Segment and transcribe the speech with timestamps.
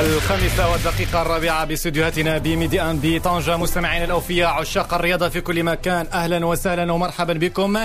[0.00, 3.56] الخامسة والدقيقة الرابعة باستديوهاتنا بميديان بطنجة.
[3.56, 7.78] مستمعين الأوفياء عشاق الرياضة في كل مكان أهلا وسهلا ومرحبا بكم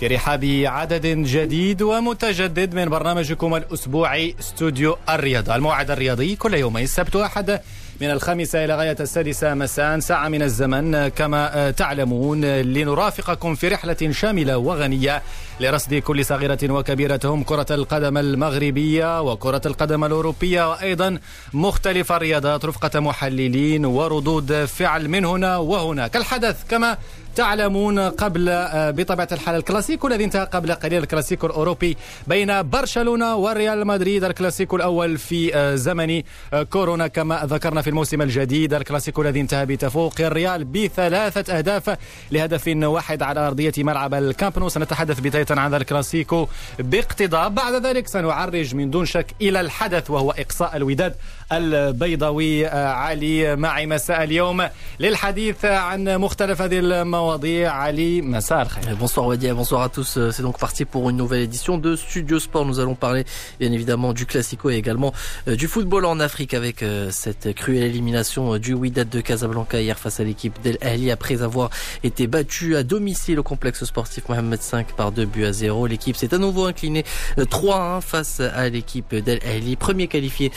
[0.00, 5.54] في رحاب عدد جديد ومتجدد من برنامجكم الأسبوعي استوديو الرياضة.
[5.56, 7.60] الموعد الرياضي كل يومين السبت واحد
[8.02, 14.58] من الخامسة إلى غاية السادسة مساء ساعة من الزمن كما تعلمون لنرافقكم في رحلة شاملة
[14.58, 15.22] وغنية
[15.60, 21.18] لرصد كل صغيرة وكبيرة هم كرة القدم المغربية وكرة القدم الأوروبية وأيضا
[21.52, 26.16] مختلف الرياضات رفقة محللين وردود فعل من هنا وهناك.
[26.16, 26.98] الحدث كما
[27.36, 33.86] تعلمون قبل آه، بطبيعة الحال الكلاسيكو الذي انتهى قبل قليل الكلاسيكو الأوروبي بين برشلونة وريال
[33.86, 34.24] مدريد.
[34.24, 38.74] الكلاسيكو الأول في آه، زمن آه، كورونا كما ذكرنا في الموسم الجديد.
[38.74, 41.96] الكلاسيكو الذي انتهى بتفوق الريال بثلاثة أهداف
[42.30, 47.54] لهدف واحد على أرضية ملعب الكامبنو سنتحدث بداية عن الكلاسيكو باقتضاب.
[47.54, 51.14] بعد ذلك سنعرج من دون شك إلى الحدث وهو إقصاء الوداد
[51.51, 54.67] البيضاوي علي معي مساء اليوم
[54.99, 60.17] للحديث عن مختلف هذه المواضيع علي مساء الخير Bonsoir Wadi, bonsoir à tous.
[60.31, 62.65] C'est donc parti pour une nouvelle édition de Studio Sport.
[62.65, 63.25] Nous allons parler
[63.59, 65.13] bien évidemment du Classico et également
[65.47, 69.79] euh, du football en Afrique avec euh, cette cruelle élimination euh, du Wydad de Casablanca
[69.79, 71.69] hier face à l'équipe d'El Ahly après avoir
[72.03, 75.87] été battu à domicile au complexe sportif Mohamed V par 2 buts à 0.
[75.87, 77.05] L'équipe s'est à nouveau inclinée
[77.37, 80.51] 3-1 face à l'équipe d'El Ahly, premier qualifié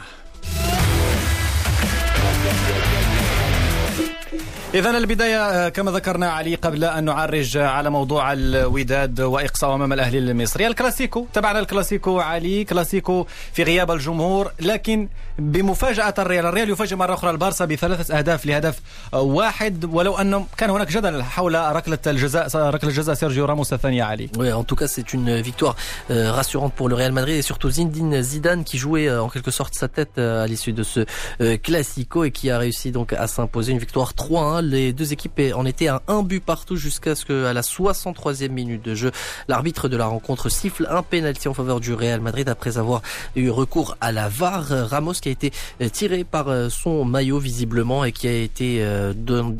[4.74, 10.68] إذا البداية كما ذكرنا علي قبل أن نعرج على موضوع الوداد وإقصاء أمام الأهلي المصري.
[10.68, 15.08] الكلاسيكو تابعنا الكلاسيكو علي كلاسيكو في غياب الجمهور لكن
[15.40, 18.80] بمفاجأة الريال الريال يفاجئ مرة أخرى البارسا بثلاثة أهداف لهدف
[19.14, 19.86] واحد.
[19.86, 24.30] ولو أنه كان هناك جدل حول ركلة الجزاء ركلة الجزاء سيرجيو راموس الثانية علي.
[24.38, 25.76] Oui, en tout cas, c'est une victoire
[26.12, 29.52] euh, rassurante pour le Real Madrid et surtout Zinedine Zidane qui jouait euh, en quelque
[29.52, 31.02] sorte sa tête euh, à l'issue de ce
[31.42, 33.72] euh, classico et qui a réussi donc à s'imposer.
[33.72, 37.54] Une victoire 3-1 les deux équipes en étaient à un but partout jusqu'à ce qu'à
[37.54, 39.12] la 63e minute de jeu,
[39.48, 43.02] l'arbitre de la rencontre siffle un penalty en faveur du Real Madrid après avoir
[43.36, 44.68] eu recours à la VAR.
[44.70, 45.52] Ramos qui a été
[45.82, 49.14] euh, tiré par euh, son maillot visiblement et qui a été euh,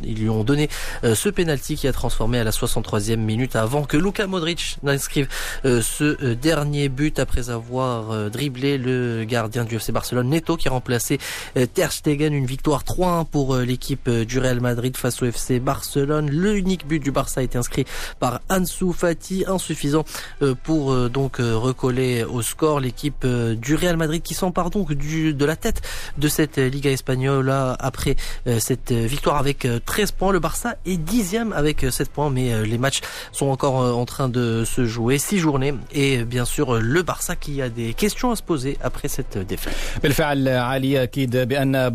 [0.04, 0.70] ils lui ont donné
[1.04, 5.28] ce penalty qui a transformé à la 63e minute avant que Luka Modric n'inscrive
[5.64, 11.20] ce dernier but après avoir dribblé le gardien du FC Barcelone Neto qui a remplacé
[11.74, 16.29] Ter Stegen une victoire 3-1 pour l'équipe du Real Madrid Madrid face au FC Barcelone.
[16.31, 17.85] L'unique but du Barça a été inscrit
[18.19, 20.05] par Ansu Fati, insuffisant
[20.43, 23.27] euh, pour euh, donc recoller au score l'équipe
[23.67, 25.83] du Real Madrid qui s'empare donc du, de la tête
[26.17, 27.53] de cette Liga espagnole
[27.91, 28.17] après
[28.59, 30.33] cette victoire avec 13 points.
[30.33, 33.01] Le Barça est dixième avec 7 points, mais les matchs
[33.33, 35.19] sont encore en train de se jouer.
[35.19, 39.09] Six journées et bien sûr le Barça qui a des questions à se poser après
[39.09, 39.75] cette défaite.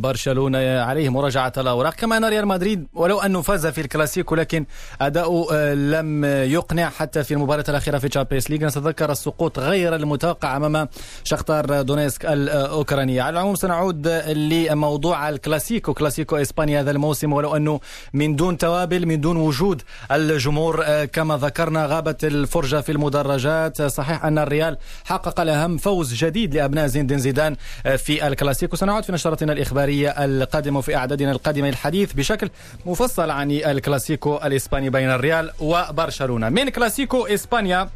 [0.09, 4.66] برشلونه عليه مراجعه الاوراق كما ان ريال مدريد ولو أنه فاز في الكلاسيكو لكن
[5.00, 10.56] أداؤه آه، لم يقنع حتى في المباراة الأخيرة في Champions League نتذكر السقوط غير المتوقع
[10.56, 10.88] أمام
[11.25, 13.22] شختار دونيسك الأوكرانية.
[13.22, 15.94] على العموم سنعود لموضوع الكلاسيكو.
[15.94, 17.81] كلاسيكو إسبانيا هذا الموسم ولو أنه
[18.12, 19.82] من دون توابل من دون وجود
[20.12, 23.82] الجمهور آه، كما ذكرنا غابت الفرجة في المدرجات.
[23.82, 28.76] صحيح أن الريال حقق الاهم فوز جديد لأبناء زين زيدان آه، في الكلاسيكو.
[28.76, 32.50] سنعود في نشرتنا الإخبارية القادمة في أعدادنا القادمة الحديث بشكل
[32.86, 36.48] مفصل عن الكلاسيكو الإسباني بين الريال وبرشلونة.
[36.48, 37.88] من كلاسيكو إسبانيا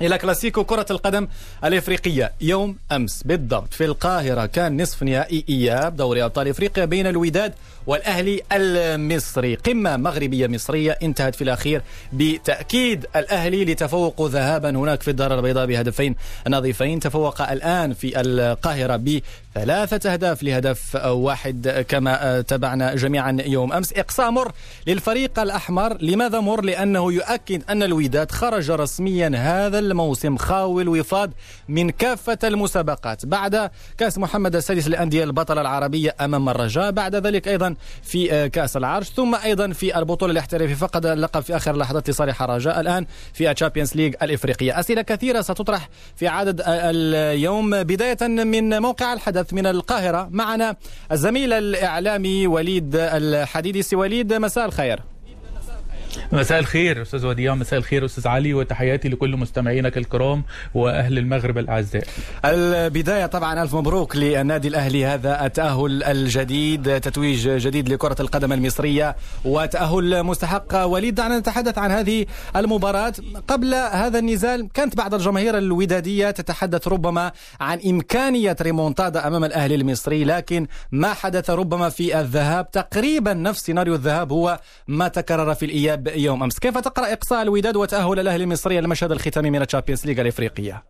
[0.00, 1.28] إلى كلاسيكو كرة القدم
[1.64, 7.54] الإفريقية يوم أمس بالضبط في القاهرة كان نصف نهائي إياب دوري أبطال إفريقيا بين الوداد
[7.86, 11.82] والأهلي المصري قمة مغربية مصرية انتهت في الأخير
[12.12, 16.16] بتأكيد الأهلي لتفوق ذهابا هناك في الدار البيضاء بهدفين
[16.48, 17.00] نظيفين.
[17.00, 18.96] تفوق الآن في القاهرة
[19.56, 23.92] بثلاثة أهداف لهدف واحد كما تابعنا جميعا يوم أمس.
[23.92, 24.52] إقصاء مر
[24.86, 25.96] للفريق الأحمر.
[26.00, 31.30] لماذا مر؟ لأنه يؤكد أن الوداد خرج رسميا هذا الموسم خاوي الوفاض
[31.68, 33.26] من كافة المسابقات.
[33.26, 37.71] بعد كأس محمد السادس للأندية البطلة العربية أمام الرجاء بعد ذلك أيضا
[38.02, 40.74] في آه، كأس العرش ثم أيضا في البطولة الاحترافية.
[40.74, 42.80] فقد اللقب في آخر لحظات لصالح الرجاء.
[42.80, 44.80] الآن في ال Champions League الإفريقية.
[44.80, 47.82] أسئلة كثيرة ستطرح في عدد اليوم.
[47.82, 50.76] بداية من موقع الحدث من القاهرة معنا
[51.12, 53.82] الزميل الإعلامي وليد الحديدي.
[53.82, 55.00] سي وليد مساء الخير.
[56.32, 57.54] مساء الخير أستاذ وديع.
[57.54, 60.44] مساء الخير أستاذ علي وتحياتي لكل مستمعينك الكرام
[60.74, 62.04] وأهل المغرب الأعزاء.
[62.44, 70.22] البداية طبعا ألف مبروك للنادي الأهلي هذا التأهل الجديد تتويج جديد لكرة القدم المصرية وتأهل
[70.22, 70.84] مستحق.
[70.84, 72.26] وليد دعنا نتحدث عن هذه
[72.56, 73.12] المباراة.
[73.48, 80.24] قبل هذا النزال كانت بعض الجماهير الودادية تتحدث ربما عن إمكانية ريمونتادا أمام الأهلي المصري
[80.24, 86.01] لكن ما حدث ربما في الذهاب؟ تقريبا نفس سيناريو الذهاب هو ما تكرر في الإياب
[86.08, 86.58] يوم أمس.
[86.58, 90.82] كيف تقرأ إقصاء الوداد وتأهل الأهلي المصري للمشهد الختامي من ال Champions League الإفريقية؟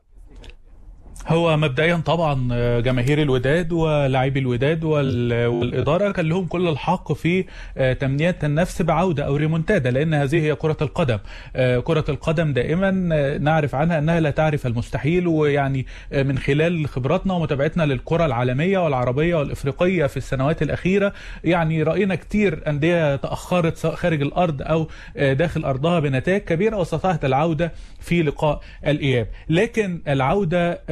[1.29, 7.45] هو مبدئيا طبعا آه، جماهير الوداد ولاعبي الوداد والإدارة كان لهم كل الحق في
[7.77, 11.19] آه، تمنية النفس بعودة أو ريمونتادا لأن هذه هي كرة القدم.
[11.57, 12.91] آه، كرة القدم دائما
[13.39, 20.07] نعرف عنها أنها لا تعرف المستحيل ويعني من خلال خبراتنا ومتابعتنا للكرة العالمية والعربية والإفريقية
[20.07, 21.13] في السنوات الأخيرة.
[21.45, 27.73] يعني رأينا كتير أندية تأخرت سواء خارج الأرض أو داخل أرضها بنتائج كبيرة واستطاعت العودة
[28.01, 29.27] في لقاء الإياب.
[29.49, 30.83] لكن العودة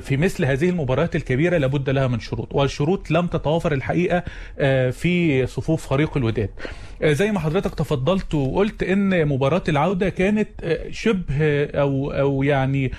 [0.00, 4.22] في مثل هذه المباريات الكبيرة لابد لها من شروط والشروط لم تتوافر الحقيقة
[4.58, 6.50] آه، في صفوف فريق الوداد.
[7.02, 12.92] آه، زي ما حضرتك تفضلت وقلت إن مباراة العودة كانت آه، شبه أو أو يعني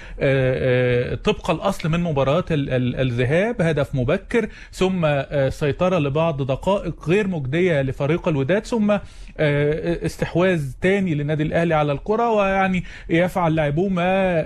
[1.24, 8.66] طبق الأصل من مباراة الذهاب هدف مبكر ثم سيطرة لبعض دقائق غير مجدية لفريق الوداد
[8.66, 8.97] ثم
[9.40, 14.40] استحواذ تاني للنادي الأهلي على الكرة ويعني يفعل لاعبوه ما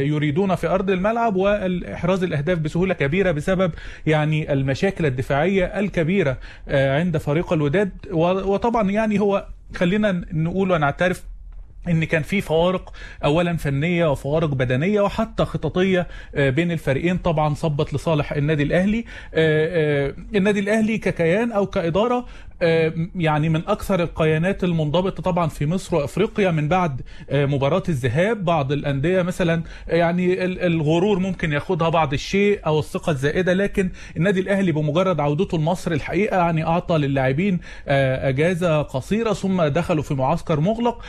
[0.00, 1.27] يريدون في أرض الملعب.
[1.28, 3.72] الملعب واحراز الأهداف بسهولة كبيرة بسبب
[4.06, 7.90] يعني المشاكل الدفاعية الكبيرة آه، عند فريق الوداد.
[8.12, 11.24] وطبعا يعني هو خلينا نقول ونعترف
[11.88, 12.92] إن كان في فوارق
[13.24, 17.16] اولا فنية وفوارق بدنية وحتى خططية آه، بين الفريقين.
[17.16, 19.04] طبعا صبت لصالح النادي الأهلي
[19.34, 22.26] آه، النادي الأهلي ككيان أو كإدارة
[23.14, 27.00] يعني من أكثر القيانات المنضبطة طبعا في مصر وأفريقيا من بعد
[27.30, 28.44] آه، مباراة الذهاب.
[28.44, 34.72] بعض الأندية مثلا يعني الغرور ممكن ياخدها بعض الشيء أو الثقة الزائدة لكن النادي الأهلي
[34.72, 41.04] بمجرد عودته لمصر الحقيقة يعني أعطى للاعبين آه، أجازة قصيرة ثم دخلوا في معسكر مغلق.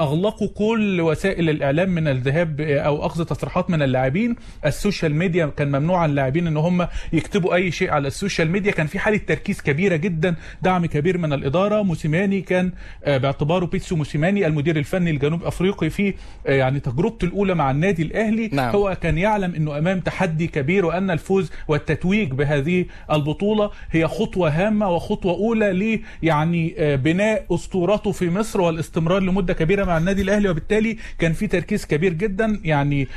[0.00, 4.36] أغلقوا كل وسائل الإعلام من الذهاب أو أخذ تصريحات من اللاعبين.
[4.66, 8.50] ال social media كان ممنوع عن اللاعبين إن هم يكتبوا أي شيء على ال social
[8.50, 8.72] media.
[8.72, 11.82] كان في حالة تركيز كبيرة جدا دعم كبير من الإدارة.
[11.82, 12.72] موسيماني كان
[13.04, 16.14] آه، باعتباره بيتسو موسيماني المدير الفني الجنوب أفريقي في
[16.46, 18.50] آه، يعني تجربته الأولى مع النادي الأهلي.
[18.52, 18.74] نعم.
[18.74, 24.90] هو كان يعلم إنه أمام تحدي كبير وأن الفوز والتتويج بهذه البطولة هي خطوة هامة
[24.90, 30.48] وخطوة أولى ل يعني آه، بناء أسطورته في مصر والاستمرار لمدة كبيرة مع النادي الأهلي.
[30.48, 32.60] وبالتالي كان في تركيز كبير جدا.
[32.64, 33.08] يعني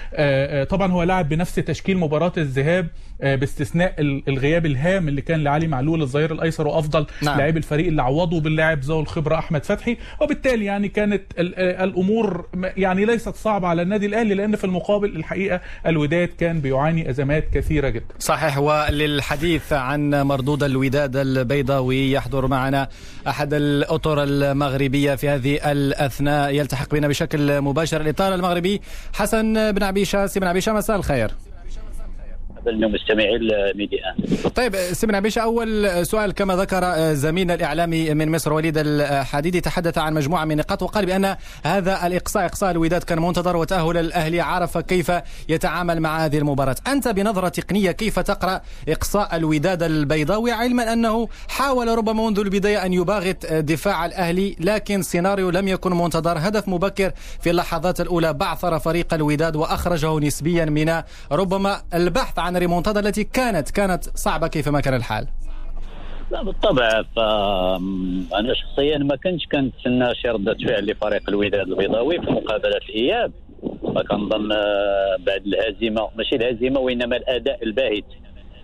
[0.69, 2.87] طبعا هو لعب بنفس تشكيل مباراة الذهاب
[3.21, 7.37] باستثناء الغياب الهام اللي كان لعلي معلول الظهير الأيسر وأفضل نعم.
[7.37, 9.97] لاعبي الفريق اللي عوضوا باللاعب ذو الخبرة أحمد فتحي.
[10.21, 12.45] وبالتالي يعني كانت الأمور
[12.77, 17.89] يعني ليست صعبة على النادي الأهلي لأن في المقابل الحقيقة الوداد كان بيعاني أزمات كثيرة
[17.89, 18.05] جدا.
[18.19, 18.57] صحيح.
[18.57, 22.87] وللحديث عن مردود الوداد البيضاوي يحضر معنا
[23.27, 28.81] أحد الأطر المغربية في هذه الأثناء يلتحق بنا بشكل مباشر الإطار المغربي
[29.13, 30.25] حسن بن عبيشة.
[30.25, 31.31] سي بن عبيشة مساء الخير.
[32.67, 34.15] مستمعي الميديا
[34.55, 40.13] طيب سمعنا بيش أول سؤال كما ذكر زميلنا الإعلامي من مصر وليد الحديدي تحدث عن
[40.13, 45.11] مجموعة من النقاط وقال بأن هذا الإقصاء إقصاء الوداد كان منتظر وتأهل الأهلي عرف كيف
[45.49, 46.75] يتعامل مع هذه المباراة.
[46.87, 52.93] أنت بنظرة تقنيه كيف تقرأ إقصاء الوداد البيضاوي؟ علما أنه حاول ربما منذ البداية أن
[52.93, 56.37] يباغت دفاع الأهلي لكن سيناريو لم يكن منتظر.
[56.37, 61.01] هدف مبكر في اللحظات الأولى بعثر فريق الوداد وأخرجه نسبيا من
[61.31, 65.27] ربما البحث عن عن ريمونتادا التي كانت كانت صعبة كيفما كان الحال؟
[66.31, 72.77] لا بالطبع فانا شخصيا ما كنتش كنتسنى شي رده فعل لفريق الوداد البيضاوي في مقابلة
[72.89, 73.31] الإياب.
[73.95, 78.05] فكنظن آه، بعد الهزيمة ماشي الهزيمة وإنما الأداء الباهت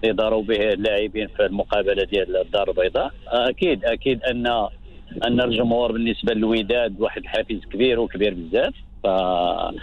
[0.04, 3.12] اللي داروا به اللاعبين في المقابلة ديال الدار البيضاء.
[3.28, 4.48] أكيد أكيد ان
[5.28, 8.74] أن الجمهور بالنسبة للوداد واحد الحافز كبير وكبير بزاف.
[9.08, 9.74] آه،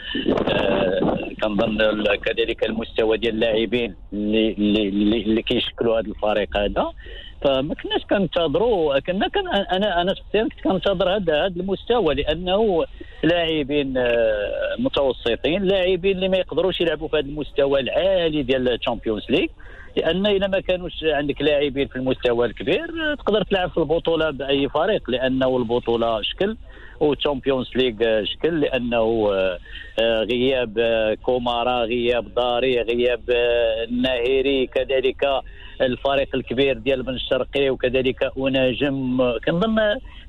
[1.42, 1.78] كنظن
[2.24, 6.92] كذلك المستوى ديال اللاعبين اللي اللي اللي كيشكلوا هذا الفريق هذا.
[7.44, 12.84] فما كناش كنتظروا كنا كان أنا أنا شخصيا كنت كنتظر هذا هذا المستوى لأنه
[13.22, 19.22] لاعبين آه، متوسطين لاعبين اللي ما يقدروش يلعبوا في هذا المستوى العالي ديال ال Champions
[19.30, 19.46] League.
[19.96, 25.10] لأن اذا ما كانوش عندك لاعبين في المستوى الكبير تقدر تلعب في البطولة بأي فريق
[25.10, 26.56] لأنه البطولة شكل.
[27.00, 29.30] و Champions League شكل لأنه
[29.98, 35.24] آه، غياب آه، كومارا غياب داري غياب آه، الناهيري كذلك
[35.80, 39.78] الفريق الكبير ديال بنشرقي وكذلك أوناجم كنظن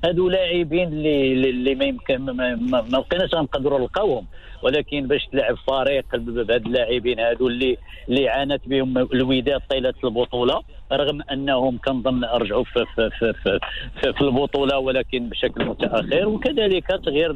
[0.04, 4.26] هادو لاعبين اللي اللي ما يمكن ما بقيناش غنقدروا نلقاوهم.
[4.62, 10.62] ولكن باش تلعب فريق بهاد اللاعبين هادو اللي اللي عانت بهم الوداد طيلة البطولة
[10.92, 13.58] رغم أنهم كنظن رجعوا في, في, في, في,
[14.00, 16.28] في, في البطولة ولكن بشكل متأخر.
[16.28, 17.34] وكذلك تغيير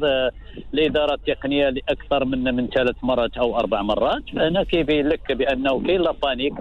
[0.73, 4.23] الاداره التقنيه لأكثر من من ثلاث مرات أو أربع مرات.
[4.35, 6.53] فهنا كيبين لك بأنه كاين la panique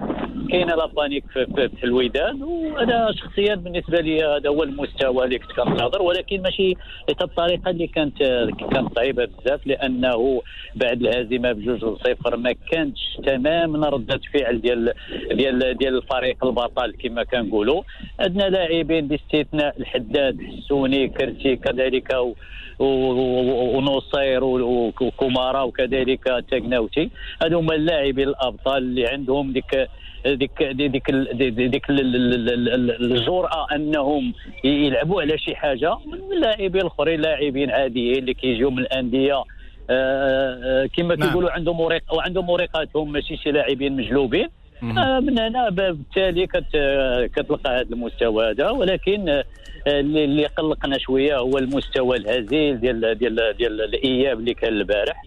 [0.50, 5.38] كاينة la panique في, في, في الوداد وأنا شخصيا بالنسبة لي هذا هو المستوى اللي
[5.38, 6.74] كنت كنتظر ولكن ماشي
[7.22, 8.18] الطريقة اللي كانت
[8.72, 10.42] كانت صعيبه بزاف لأنه
[10.76, 14.92] بعد الهزيمة بجوج صفر ما كانتش تماما ردة فعل ديال
[15.32, 17.82] ديال ديال الفريق البطل كما كنقولوا.
[18.20, 22.14] عندنا لاعبين باستثناء الحداد حسوني كرسي كذلك
[22.80, 27.10] ونصير وكومارا وكذلك تاكناوتي
[27.42, 29.88] هذو هما اللاعبين الأبطال اللي عندهم ديك
[30.26, 31.10] ديك ديك
[31.50, 34.34] ديك الجرأة أنهم
[34.64, 39.34] يلعبوا على شي حاجة من اللاعبين الآخرين لاعبين عاديين اللي كيجيو من الأندية.
[39.34, 39.44] آه،
[39.90, 41.28] آه، كما نعم.
[41.28, 44.48] كيقولوا عندهم مريق وعندهم مريقاتهم ماشي شي لاعبين مجلوبين.
[45.20, 46.46] من هنا بالتالي
[47.26, 48.70] كتلقى هذا المستوى هذا.
[48.70, 49.42] ولكن
[49.86, 55.22] اللي قلقنا شوية هو المستوى الهزيل ديال ديال ديال الإياب اللي كان البارح.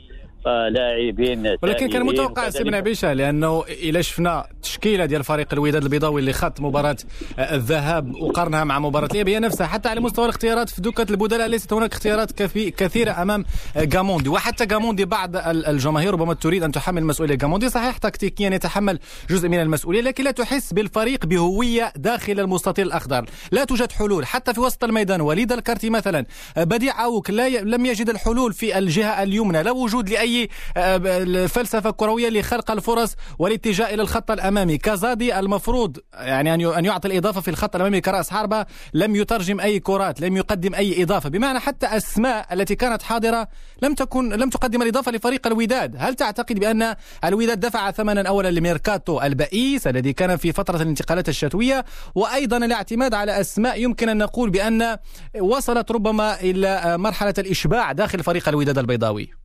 [0.45, 6.21] لاعبين ولكن كان متوقع سي بن عبيشة لأنه إلى شفنا تشكيلة ديال فريق الوداد البيضاوي
[6.21, 6.97] اللي خط مباراة
[7.39, 11.73] الذهاب وقارنها مع مباراة الإياب هي نفسها حتى على مستوى الاختيارات في دكه البدلاء ليست
[11.73, 13.45] هناك اختيارات كثيرة أمام
[13.77, 17.35] جاموندي وحتى جاموندي بعض الجماهير ربما تريد أن تحمل مسؤولية.
[17.35, 23.25] جاموندي صحيح تكتيكيا يتحمل جزء من المسؤولية لكن لا تحس بالفريق بهوية داخل المستطيل الأخضر.
[23.51, 25.21] لا توجد حلول حتى في وسط الميدان.
[25.21, 26.25] وليد الكارتي مثلا
[26.57, 27.61] بديع أووك لا ي...
[27.61, 29.63] لم يجد الحلول في الجهة اليمنى.
[29.63, 34.77] لا وجود لأي اي آه، الفلسفة الكروية لخلق الفرص والاتجاه إلى الخط الأمامي.
[34.77, 40.21] كازادي المفروض يعني أن يعطي الإضافة في الخط الأمامي كرأس حربة لم يترجم أي كرات
[40.21, 41.29] لم يقدم أي إضافة.
[41.29, 43.47] بمعنى حتى أسماء التي كانت حاضرة
[43.81, 45.95] لم تكن لم تقدم الإضافة لفريق الوداد.
[45.99, 51.85] هل تعتقد بأن الوداد دفع ثمنا اولا لميركاتو البئيس الذي كان في فترة الانتقالات الشتوية؟
[52.15, 54.97] وأيضا الاعتماد على أسماء يمكن أن نقول بأن
[55.41, 59.42] وصلت ربما إلى مرحلة الإشباع داخل فريق الوداد البيضاوي.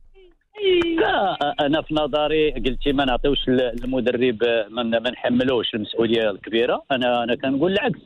[0.99, 6.83] لا أنا في نظري قلتي ما نعطيوش المدرب ما نحملوش المسؤولية الكبيرة.
[6.91, 7.99] أنا أنا كنقول العكس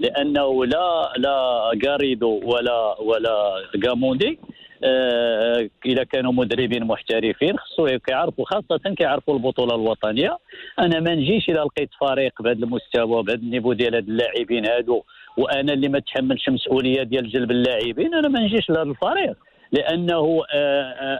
[0.00, 3.54] لأنه لا لا غاريدو ولا ولا
[3.86, 4.38] غاموندي
[4.84, 5.68] آه
[6.12, 10.38] كانوا مدربين محترفين خصو كيعرفوا خاصة كيعرفوا البطولة الوطنية.
[10.78, 15.02] أنا ما نجيش إذا لقيت فريق بهذا المستوى بهذا النيفو ديال هاد اللاعبين هادو
[15.36, 19.36] وأنا اللي ما تحملش مسؤولية ديال جلب اللاعبين أنا ما نجيش لهذا الفريق.
[19.72, 20.42] لأنه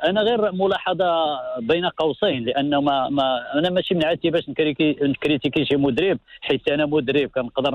[0.08, 5.76] أنا غير ملاحظة بين قوسين لأنه ما, ما أنا ماشي من عادتي باش نكريتيكي شي
[5.76, 7.74] مدرب حيت أنا مدرب كنقدر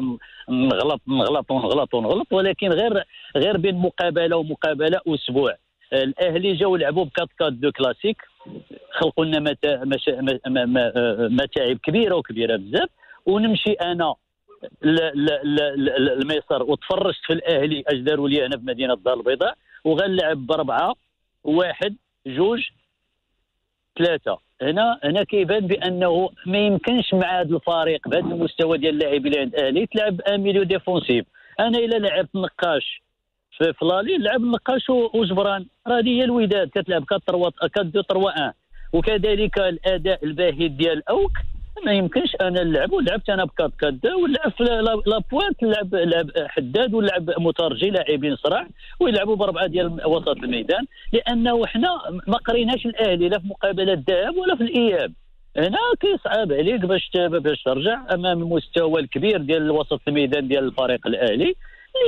[0.49, 3.03] نغلط نغلط ونغلط ونغلط ولكن غير
[3.37, 5.55] غير بين مقابلة ومقابلة أسبوع.
[5.93, 8.21] الأهلي جاو لعبوا ب 4 4 2 كلاسيك
[8.91, 9.55] خلقوا لنا
[11.29, 12.89] متاعب كبيرة وكبيرة بزاف.
[13.25, 14.15] ونمشي أنا
[14.83, 19.55] الميسر وتفرجت في الأهلي اش داروا لي أنا في مدينة الدار البيضاء.
[19.85, 20.95] وغنلعب باربعه
[21.43, 21.95] واحد
[22.27, 22.59] جوج
[23.97, 24.37] ثلاثة.
[24.61, 29.85] هنا هنا كيبان بأنه ما يمكنش مع هذا الفريق بهذا المستوى ديال اللاعبين عند الاهلي
[29.85, 31.25] تلعب ان ميليو ديفونسيف.
[31.59, 33.01] أنا إلا لعبت نقاش
[33.57, 35.65] في فلالي لعب نقاش وجبران.
[35.87, 38.53] راه هي الوداد كتلعب 4 4 3 1
[38.93, 41.31] وكذلك الأداء الباهت ديال أوك
[41.85, 44.63] ما يمكنش أنا نلعب ولعبت أنا بكات كاد ولعب في
[45.07, 48.67] لا بوانت لعب حداد ولعب مترجي لاعبين صراع
[48.99, 51.89] ويلعبوا بأربعة ديال وسط الميدان لأنه حنا
[52.27, 55.13] ما قريناش الأهلي لا في مقابله الذهاب ولا في الإياب.
[55.57, 61.55] هنا كيصعب عليك باش باش ترجع أمام المستوى الكبير ديال وسط الميدان ديال الفريق الأهلي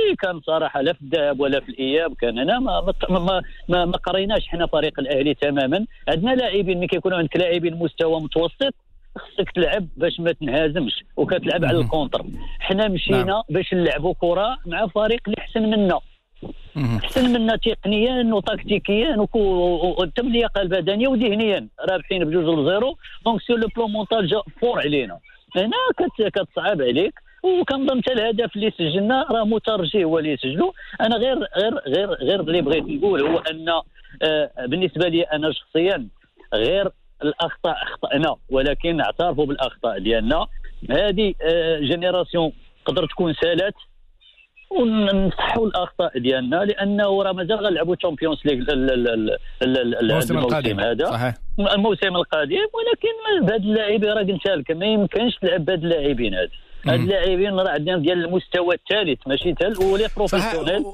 [0.04, 3.96] اللي كان صراحة لا في الذهاب ولا في الإياب كان هنا ما ما ما, ما
[3.96, 5.86] قريناش حنا فريق الأهلي تماما.
[6.08, 8.74] عندنا لاعبين ملي كيكونوا عندك لاعبين مستوى متوسط
[9.18, 12.24] خصك تلعب باش ما تنهزمش وكتلعب على ال contre.
[12.58, 13.42] حنا مشينا نعم.
[13.50, 16.00] باش نلعبوا كرة مع فريق اللي أحسن منا.
[16.76, 21.68] أحسن منا تقنيا وتكتيكيا وحتى اللياقه البدنية وذهنيا.
[21.90, 22.96] رابحين بجوج ل zéro.
[23.24, 25.18] donc sur le plan mental جا fort علينا.
[25.56, 25.76] هنا
[26.18, 27.14] كتصعب عليك.
[27.42, 29.26] وكنظن حتى الهدف اللي سجلنا.
[29.30, 33.68] راه متراجي هو اللي سجلوا أنا غير غير غير غير اللي بغيت نقول هو أن
[34.22, 36.08] آه بالنسبة لي أنا شخصيا
[36.54, 36.90] غير
[37.22, 40.46] الأخطاء اخطانا ولكن نعترفوا بالأخطاء ديالنا
[40.90, 42.52] هذه آه génération
[42.86, 43.74] تقدر تكون سالات
[44.70, 48.64] ونصحوا الأخطاء ديالنا لأنه راه مازال غنلعبوا Champions League
[49.62, 50.80] الموسم القادم.
[50.80, 51.04] هذا.
[51.04, 51.34] صحيح.
[51.74, 56.48] الموسم القادم ولكن بهاد اللاعبين راه قلت لك ما يمكنش تلعب بهاد اللاعبين هذا.
[56.88, 60.84] هاد اللاعبين راه عندنا ديال المستوى الثالث ماشي حتى الأولى professionnel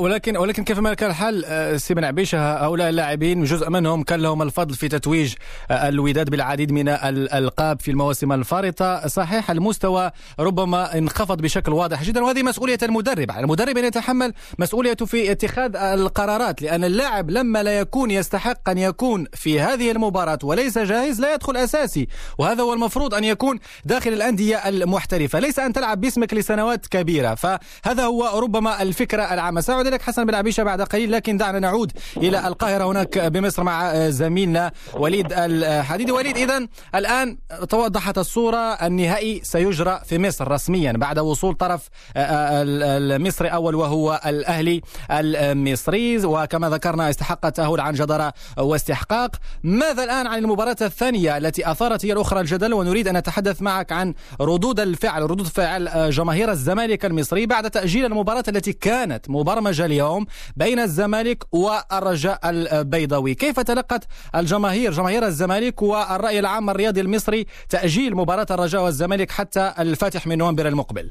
[0.00, 4.20] ولكن ولكن كيف ما كان الحال آه، سي بن عبيشه هؤلاء اللاعبين جزء منهم كان
[4.20, 5.34] لهم الفضل في تتويج
[5.70, 9.06] آه، الوداد بالعديد من الألقاب في المواسم الفارطة.
[9.06, 10.10] صحيح المستوى
[10.40, 13.30] ربما انخفض بشكل واضح جدا وهذه مسؤولية المدرب.
[13.30, 19.26] المدرب ان يتحمل مسؤوليته في اتخاذ القرارات لأن اللاعب لما لا يكون يستحق أن يكون
[19.32, 22.08] في هذه المباراة وليس جاهز لا يدخل أساسي.
[22.38, 25.13] وهذا هو المفروض أن يكون داخل الأندية المحترفة.
[25.14, 27.34] محترفة ليس أن تلعب باسمك لسنوات كبيرة.
[27.34, 29.60] فهذا هو ربما الفكرة العامة.
[29.60, 32.84] سأعود إليك حسن بن عبيشة بعد قليل لكن دعنا نعود إلى القاهرة.
[32.84, 40.50] هناك بمصر مع زميلنا وليد الحديدي وليد إذا الآن توضحت الصورة النهائي سيجرى في مصر
[40.50, 46.26] رسميا بعد وصول طرف المصري أول وهو الأهلي المصري.
[46.26, 49.30] وكما ذكرنا استحق التأهل عن جدارة واستحقاق.
[49.62, 54.14] ماذا الآن عن المباراة الثانية التي أثارت هي الأخرى الجدل؟ ونريد أن نتحدث معك عن
[54.40, 60.26] ردود الفعل ردود فعل آه، جماهير الزمالك المصري بعد تأجيل المباراة التي كانت مبرمجة اليوم
[60.56, 63.34] بين الزمالك والرجاء البيضاوي.
[63.34, 64.04] كيف تلقت
[64.34, 70.68] الجماهير جماهير الزمالك والرأي العام الرياضي المصري تأجيل مباراة الرجاء والزمالك حتى الفاتح من نوفمبر
[70.68, 71.10] المقبل؟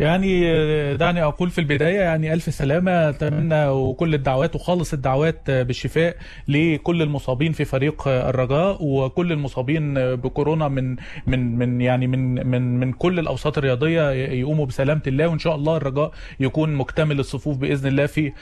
[0.00, 0.54] يعني
[0.96, 6.16] دعني أقول في البداية يعني ألف سلامة أتمنى وكل الدعوات وخالص الدعوات بالشفاء
[6.48, 10.96] لكل المصابين في فريق الرجاء وكل المصابين بكورونا من
[11.26, 15.76] من من يعني من من من كل الأوساط الرياضية يقوموا بسلامة الله وإن شاء الله
[15.76, 18.32] الرجاء يكون مكتمل الصفوف بإذن الله في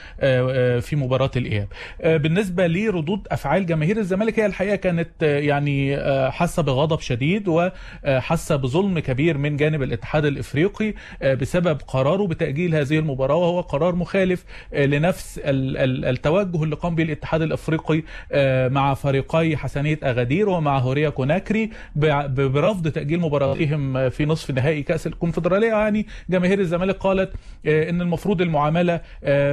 [0.81, 1.67] في مباراة الإياب.
[2.03, 5.97] بالنسبة لردود أفعال جماهير الزمالك هي الحقيقة كانت يعني
[6.31, 13.35] حاسة بغضب شديد وحاسه بظلم كبير من جانب الاتحاد الإفريقي بسبب قراره بتأجيل هذه المباراة
[13.35, 19.99] وهو قرار مخالف آه، لنفس التوجه اللي قام به الاتحاد الأفريقي آه، مع فريقي حسنية
[20.03, 25.67] أغادير ومع هوريا كوناكري برفض تأجيل مباراتهم في نصف نهائي كأس الكونفدرالية.
[25.67, 27.33] يعني جماهير الزمالك قالت
[27.65, 29.01] آه، إن المفروض المعاملة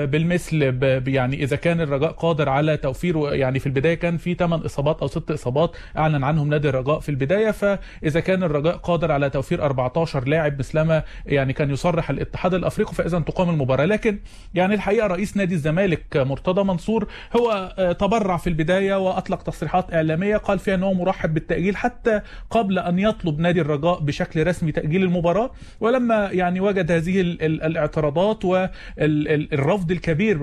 [0.04, 0.62] بالمثل
[1.08, 5.06] يعني إذا كان الرجاء قادر على توفير يعني في البداية كان في 8 إصابات أو
[5.06, 7.50] 6 إصابات أعلن عنهم نادي الرجاء في البداية.
[7.50, 13.18] فإذا كان الرجاء قادر على توفير 14 لاعب مثلما يعني كان يصرح الاتحاد الأفريقي فإذا
[13.18, 13.84] تقام المباراة.
[13.84, 14.18] لكن
[14.54, 20.36] يعني الحقيقة رئيس نادي الزمالك مرتضى منصور هو آه، تبرع في البداية وأطلق تصريحات إعلامية
[20.36, 25.50] قال فيها انه مرحب بالتأجيل حتى قبل أن يطلب نادي الرجاء بشكل رسمي تأجيل المباراة.
[25.80, 30.38] ولما يعني وجد هذه الاعتراضات والرفض الكبير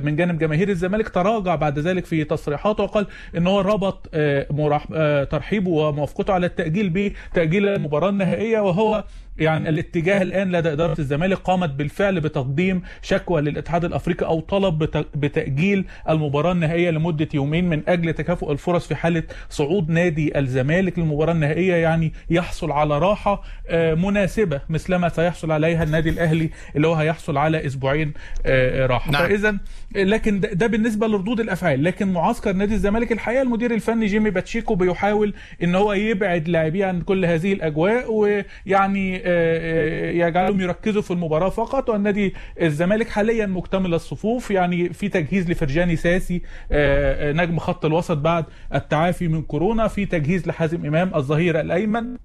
[0.00, 4.46] من جانب جماهير الزمالك تراجع بعد ذلك في تصريحاته وقال إن هو ربط آه،
[4.94, 8.60] آه، ترحيبه وموافقته على التأجيل بتأجيل المباراة النهائية.
[8.60, 9.04] وهو
[9.38, 15.06] يعني الاتجاه الآن لدى إدارة الزمالك قامت بالفعل بتقديم شكوى للاتحاد الأفريقي أو طلب بت-
[15.14, 20.98] بتأجيل المباراة النهائية لمدة يومين من أجل تكافؤ الفرص في حالة صعود نادي الزمالك.
[20.98, 26.94] للمباراه النهائية يعني يحصل على راحة آه، مناسبة مثلما سيحصل عليها النادي الأهلي اللي هو
[26.94, 28.12] هيحصل على أسبوعين
[28.46, 29.10] آه، راحة.
[29.10, 29.22] نعم.
[29.28, 29.56] فإذا
[29.96, 31.84] لكن ده, بالنسبة لردود الأفعال.
[31.84, 37.00] لكن معسكر نادي الزمالك الحقيقة المدير الفني جيمي باتشيكو بيحاول إن هو يبعد لاعبيه عن
[37.00, 39.23] كل هذه الأجواء ويعني
[40.14, 46.42] يجعلهم يركزوا في المباراة فقط والنادي الزمالك حاليا مكتمل الصفوف يعني في تجهيز لفرجاني ساسي
[46.72, 52.16] آه، آه، نجم خط الوسط بعد التعافي من كورونا في تجهيز لحازم إمام الظهير الأيمن.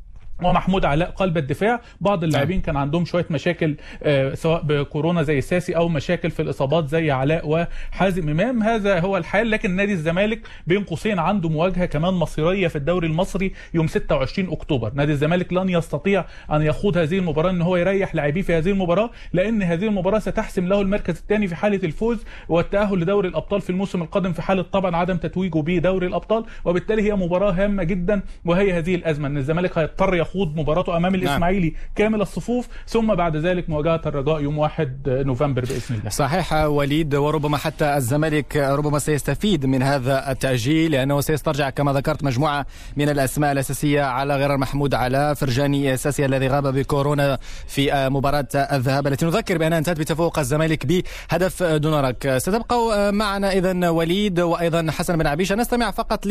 [0.44, 1.82] ومحمود علاء قلب الدفاع.
[2.02, 6.88] بعض اللاعبين كان عندهم شوية مشاكل آه، سواء بكورونا زي ساسي أو مشاكل في الإصابات
[6.88, 8.64] زي علاء وحازم إمام.
[8.64, 13.52] هذا هو الحال لكن نادي الزمالك بين قوسين عنده مواجهة كمان مصيرية في الدوري المصري
[13.74, 14.92] يوم 26 أكتوبر.
[14.96, 19.10] نادي الزمالك لن يستطيع أن يخوض هذه المباراة إن هو يريح لاعبيه في هذه المباراة
[19.34, 24.02] لأن هذه المباراة ستحسم له المركز الثاني في حالة الفوز والتأهل لدوري الأبطال في الموسم
[24.02, 28.96] القادم في حالة طبعا عدم تتويجه بدوري الأبطال وبالتالي هي مباراة هامة جدا وهي هذه
[28.96, 29.28] الأزمة.
[29.28, 34.58] إن الزمالك هيضطر يخوض مباراته أمام الإسماعيلي كامل الصفوف ثم بعد ذلك مواجهة الرجاء يوم
[34.58, 36.10] 1 نوفمبر بإذن الله.
[36.10, 42.66] صحيح وليد وربما حتى الزمالك ربما سيستفيد من هذا التأجيل لأنه سيسترجع كما ذكرت مجموعة
[42.98, 47.38] من الأسماء الأساسية على غرار محمود علاء فرجاني ساسي الذي غاب بكورونا
[47.68, 53.90] في مباراة الذهاب التي نذكر بأنها انتهت بتفوق الزمالك بهدف دون رك ستبقى معنا إذا
[53.90, 56.28] وليد وأيضا حسن بن عبيشة نستمع فقط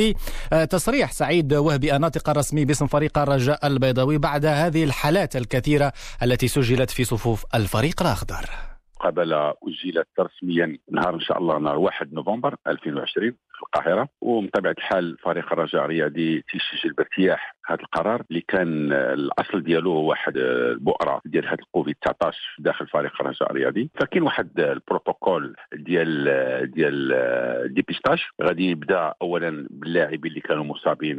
[0.52, 6.90] لتصريح سعيد وهبي الناطق الرسمي باسم فريق الرجاء البيضاوي بعد هذه الحالات الكثيرة التي سجلت
[6.90, 8.44] في صفوف الفريق الأخضر.
[8.90, 15.16] المقابلة أجلت رسميا نهار إن شاء الله نهار 1 نوفمبر 2020 في القاهرة ومتابعة الحال
[15.18, 21.44] فريق الرجاء الرياضي تيسجل بارتياح هذا القرار اللي كان الأصل ديالو هو واحد البؤرة ديال
[21.46, 23.90] هذا الكوفيد 19 داخل فريق الرجاء الرياضي.
[24.00, 26.24] فكاين واحد البروتوكول ديال
[26.70, 31.18] ديال ديبيستاج غادي يبدا اولا باللاعبين اللي كانوا مصابين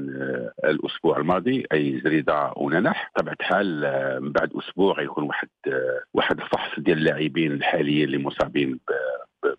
[0.66, 3.12] الأسبوع الماضي أي زريدة وننح.
[3.16, 3.82] طبعا الحال
[4.22, 5.48] من بعد أسبوع غيكون واحد
[6.14, 8.80] واحد الفحص ديال اللاعبين الحاليين اللي مصابين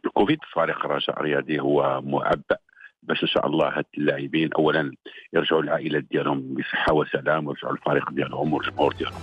[0.04, 0.38] بالكوفيد.
[0.52, 2.56] فريق الرجاء الرياضي هو معبأ
[3.02, 4.52] باش ان شاء الله هاد اللاعبين.
[4.52, 4.92] اولا
[5.32, 9.20] يرجعوا للعائلات ديالهم بصحة وسلام ويرجعوا للفريق ديالهم والجمهور ديالهم.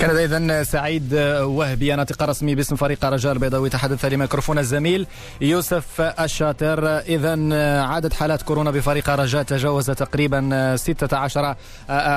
[0.00, 1.94] كان اذا سعيد وهبي.
[1.94, 5.06] ناطق رسمي باسم فريق رجاء البيضاوي تحدث لميكروفون الزميل
[5.40, 9.42] يوسف الشاطر اذا عدد حالات كورونا بفريق رجاء.
[9.42, 11.56] تجاوز تقريبا 16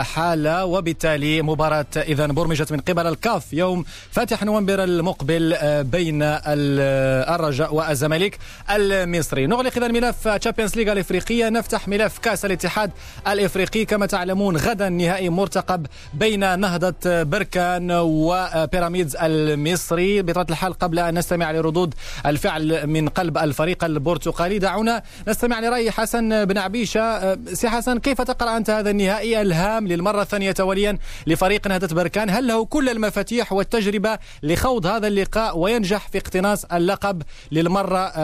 [0.03, 8.37] حالة وبالتالي مباراة اذا برمجت من قبل الكاف يوم فاتح نوفمبر المقبل بين الرجاء والزمالك
[8.71, 9.47] المصري.
[9.47, 11.49] نغلق اذا ملف Champions League الإفريقية.
[11.49, 12.91] نفتح ملف كأس الاتحاد
[13.27, 13.85] الإفريقي.
[13.85, 17.23] كما تعلمون غدا نهائي مرتقب بين نهضة
[17.73, 20.21] بركان وبيراميدز المصري.
[20.21, 21.93] بطبيعه الحال قبل أن نستمع لردود
[22.25, 24.59] الفعل من قلب الفريق البرتقالي.
[24.59, 27.35] دعونا نستمع لرأي حسن بن عبيشة.
[27.45, 32.47] سي حسن كيف تقرأ أنت هذا النهائي الهام للمرة الثانية تواليا لفريق نهضه بركان؟ هل
[32.47, 38.19] له كل المفاتيح والتجربة لخوض هذا اللقاء وينجح في اقتناص اللقب للمرة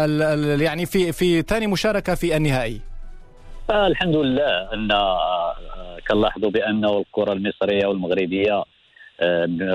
[0.62, 2.82] يعني في في ثاني مشاركة في النهائي؟
[3.70, 4.90] الحمد لله أن
[6.10, 8.64] كنلاحظوا بانه الكرة المصرية والمغربية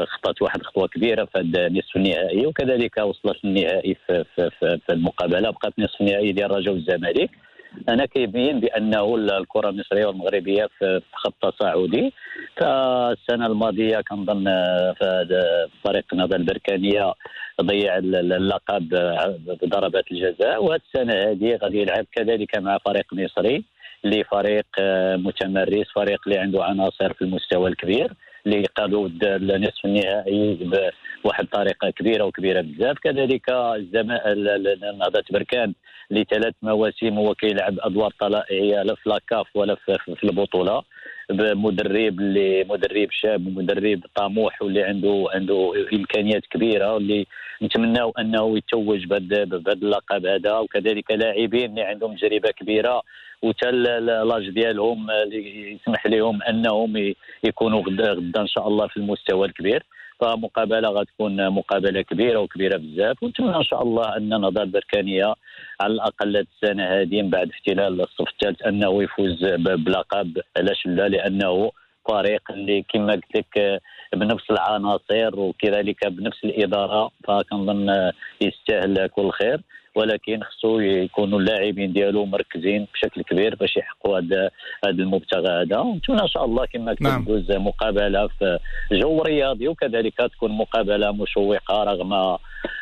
[0.07, 5.73] خطأت واحد خطوة كبيرة في نصف النهائي وكذلك وصلت للنهائي في, في, في, المقابلة بقات
[5.79, 7.31] نصف النهائي ديال الرجاء والزمالك
[7.89, 12.13] أنا كيبين بأنه الكرة المصرية والمغربية في خط تصاعدي.
[12.57, 14.45] فالسنة الماضية كنظن
[14.99, 17.15] في فريق النهضه البركانية
[17.63, 18.89] ضيع اللقب
[19.63, 20.65] بضربات الجزاء.
[20.65, 23.65] وهذه السنة هذه غادي يلعب كذلك مع فريق مصري
[24.05, 24.67] اللي فريق
[25.17, 28.13] متمرس فريق اللي عنده عناصر في المستوى الكبير.
[28.47, 30.59] اللي قادوا النصف النهائي
[31.25, 32.99] بواحد الطريقة كبيرة وكبيرة بزاف.
[32.99, 33.51] كذلك
[34.99, 35.75] نهضه بركان
[36.11, 40.83] لثلاث مواسم هو كيلعب أدوار طلائعية لا في لاكاف ولا في البطولة.
[41.31, 47.27] بمدرب اللي مدرب شاب ومدرب طموح واللي عنده عنده إمكانيات كبيرة واللي
[47.63, 53.03] نتمناو أنه يتوج بهذا اللقب هذا وكذلك لاعبين اللي عندهم تجربة كبيرة
[53.43, 59.85] وتا لاج ديالهم يسمح لهم أنهم يكونوا غدا, غدا إن شاء الله في المستوى الكبير.
[60.21, 63.23] فمقابله غتكون مقابلة كبيرة وكبيرة بزاف.
[63.23, 65.35] ونتمنى إن شاء الله أن نهضه البركانيه
[65.81, 70.39] على الأقل السنة هذه من بعد احتلال الصف الثالث أنه يفوز بلقب
[70.87, 71.71] لا لأنه
[72.09, 73.81] فريق اللي كما قلت لك
[74.15, 79.61] بنفس العناصر وكذلك بنفس الإدارة فكنظن يستاهل كل خير.
[79.95, 84.51] ولكن خصو يكونوا اللاعبين ديالو مركزين بشكل كبير باش يحققوا هذا
[84.85, 87.23] هذا المبتغى هذا ونتمنى إن شاء الله كما نعم.
[87.23, 88.59] كتدوز مقابلة في
[88.93, 92.39] جو رياضي وكذلك تكون مقابلة مشوقة رغم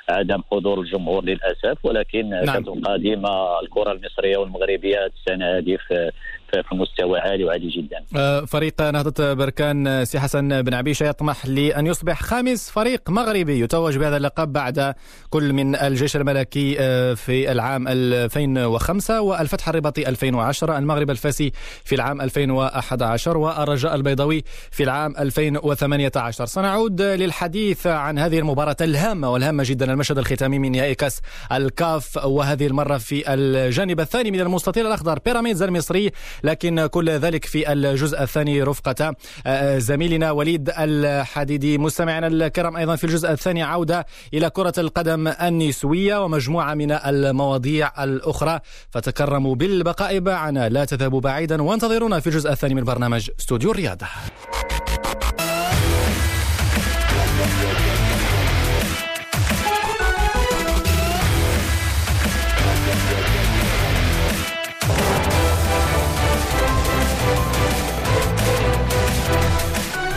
[0.09, 2.62] عدم حضور الجمهور للأسف ولكن نعم.
[2.62, 6.11] كتبقى ديما الكرة المصرية والمغربية السنة هذه في
[6.53, 11.46] في مستوى عالي وعالي جدا آه، فريق نهضة بركان آه، سي حسن بن عبيشة يطمح
[11.46, 14.94] لأن يصبح خامس فريق مغربي يتوج بهذا اللقب بعد
[15.31, 21.53] كل من الجيش الملكي آه، في العام 2005 والفتح الرباطي 2010 المغرب الفاسي
[21.85, 29.65] في العام 2011 والرجاء البيضاوي في العام 2018 سنعود للحديث عن هذه المباراة الهامة والهامة
[29.67, 31.21] جدا المشهد الختامي من نهائي كاس
[31.53, 36.11] الكاف وهذه المرة في الجانب الثاني من المستطيل الأخضر بيراميدز المصري
[36.45, 39.15] لكن كل ذلك في الجزء الثاني رفقة
[39.47, 41.79] آه، زميلنا وليد الحديدي.
[41.79, 48.61] مستمعنا الكرام أيضا في الجزء الثاني عودة إلى كرة القدم النسوية ومجموعة من المواضيع الأخرى.
[48.90, 50.68] فتكرموا بالبقاء معنا.
[50.68, 54.07] لا تذهبوا بعيدا وانتظرونا في الجزء الثاني من برنامج استوديو الرياضة.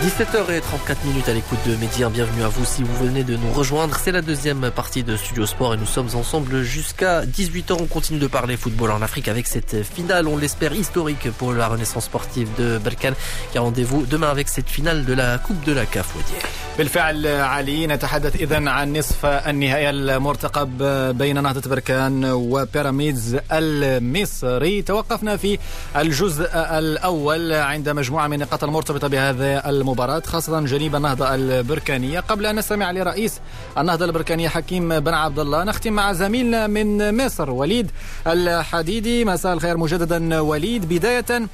[0.05, 2.09] 17h34 minutes à l'écoute de Média.
[2.09, 3.99] Bienvenue à vous si vous venez de nous rejoindre.
[3.99, 7.77] C'est la deuxième partie de Studio Sport et nous sommes ensemble jusqu'à 18h.
[7.79, 11.69] On continue de parler football en Afrique avec cette finale, on l'espère, historique pour la
[11.69, 13.15] renaissance sportive de Berkane
[13.53, 16.15] qui a rendez-vous demain avec cette finale de la Coupe de la CAF.
[16.17, 16.39] Wadier.
[16.81, 20.83] بالفعل علي نتحدث اذا عن نصف النهائي المرتقب
[21.19, 25.59] بين نهضة بركان وبيراميدز المصري توقفنا في
[25.97, 32.20] الجزء الاول عند مجموعة من النقاط المرتبطة بهذه المباراة خاصة جنيب النهضة البركانية.
[32.20, 33.42] قبل أن نستمع لرئيس
[33.78, 37.92] النهضة البركانية حكيم بن عبد الله نختم مع زميلنا من مصر وليد
[38.28, 39.26] الحديدي.
[39.26, 40.90] مساء الخير مجددا وليد.
[40.90, 41.48] بداية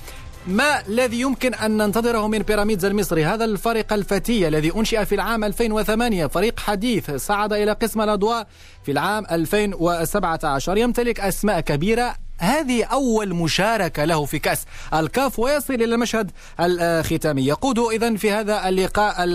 [0.48, 5.44] ما الذي يمكن أن ننتظره من بيراميدز المصري؟ هذا الفريق الفتي الذي أنشئ في العام
[5.44, 8.48] 2008 فريق حديث صعد إلى قسم الأضواء
[8.84, 15.86] في العام 2017 يمتلك أسماء كبيرة هذه أول مشاركة له في كأس الكاف ويصل إلى
[15.86, 17.46] المشهد الختامي.
[17.46, 19.26] يقود إذا في هذا اللقاء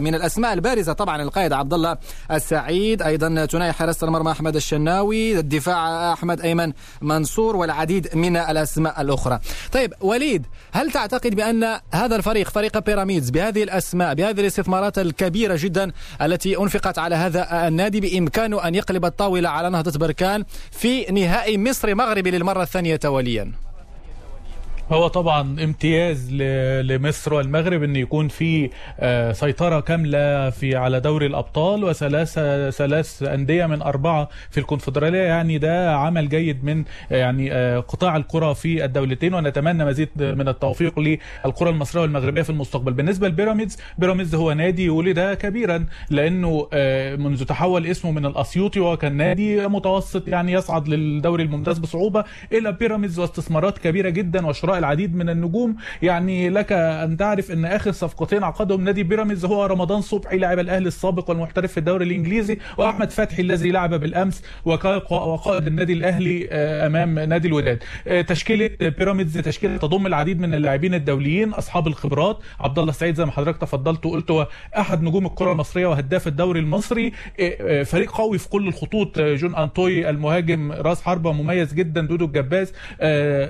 [0.00, 1.96] من الأسماء البارزة طبعا القائد عبد الله
[2.30, 9.40] السعيد أيضا ثنائي حراسة المرمى أحمد الشناوي الدفاع أحمد أيمن منصور والعديد من الأسماء الأخرى.
[9.72, 15.92] طيب وليد هل تعتقد بأن هذا الفريق فريق بيراميدز بهذه الأسماء بهذه الاستثمارات الكبيرة جدا
[16.22, 21.94] التي أنفقت على هذا النادي بإمكانه أن يقلب الطاولة على نهضة بركان في نهائي مصري
[21.94, 23.52] مغربي للمرة الثانية تواليا
[24.92, 26.32] هو طبعا امتياز
[26.82, 28.70] لمصر والمغرب إن يكون في
[29.00, 35.18] آه، سيطرة كاملة في على دوري الأبطال وثلاثه ثلاث أندية من أربعة في الكونفدرالية.
[35.22, 39.34] يعني ده عمل جيد من آه، يعني آه، قطاع الكرة في الدولتين.
[39.34, 42.92] ونتمنى مزيد من التوفيق للكرة المصرية والمغربية في المستقبل.
[42.92, 46.68] بالنسبة لبيراميدز بيراميدز هو نادي ولد كبيرا لأنه
[47.18, 52.72] منذ تحول اسمه من الأسيوطي وهو كان نادي متوسط يعني يصعد للدوري الممتاز بصعوبة إلى
[52.72, 55.76] بيراميدز واستثمارات كبيرة جدا وشراء العديد من النجوم.
[56.02, 60.88] يعني لك أن تعرف أن آخر صفقتين عقدهم نادي بيراميدز هو رمضان صبحي لاعب الأهلي
[60.88, 66.86] السابق والمحترف في الدوري الإنجليزي وأحمد فتحي الذي لعب بالأمس وكا- وقائد النادي الأهلي آه،
[66.86, 67.78] أمام نادي الوداد.
[68.06, 72.38] آه، تشكيلة بيراميدز تشكيلة تضم العديد من اللاعبين الدوليين أصحاب الخبرات.
[72.60, 76.60] عبد الله السعيد زي ما حضرتك تفضلت وقلت هو أحد نجوم الكرة المصرية وهداف الدوري
[76.60, 77.12] المصري.
[77.40, 79.20] آه، فريق قوي في كل الخطوط.
[79.20, 82.72] جون أنطوي المهاجم راس حربة مميز جدا دودو الجباز.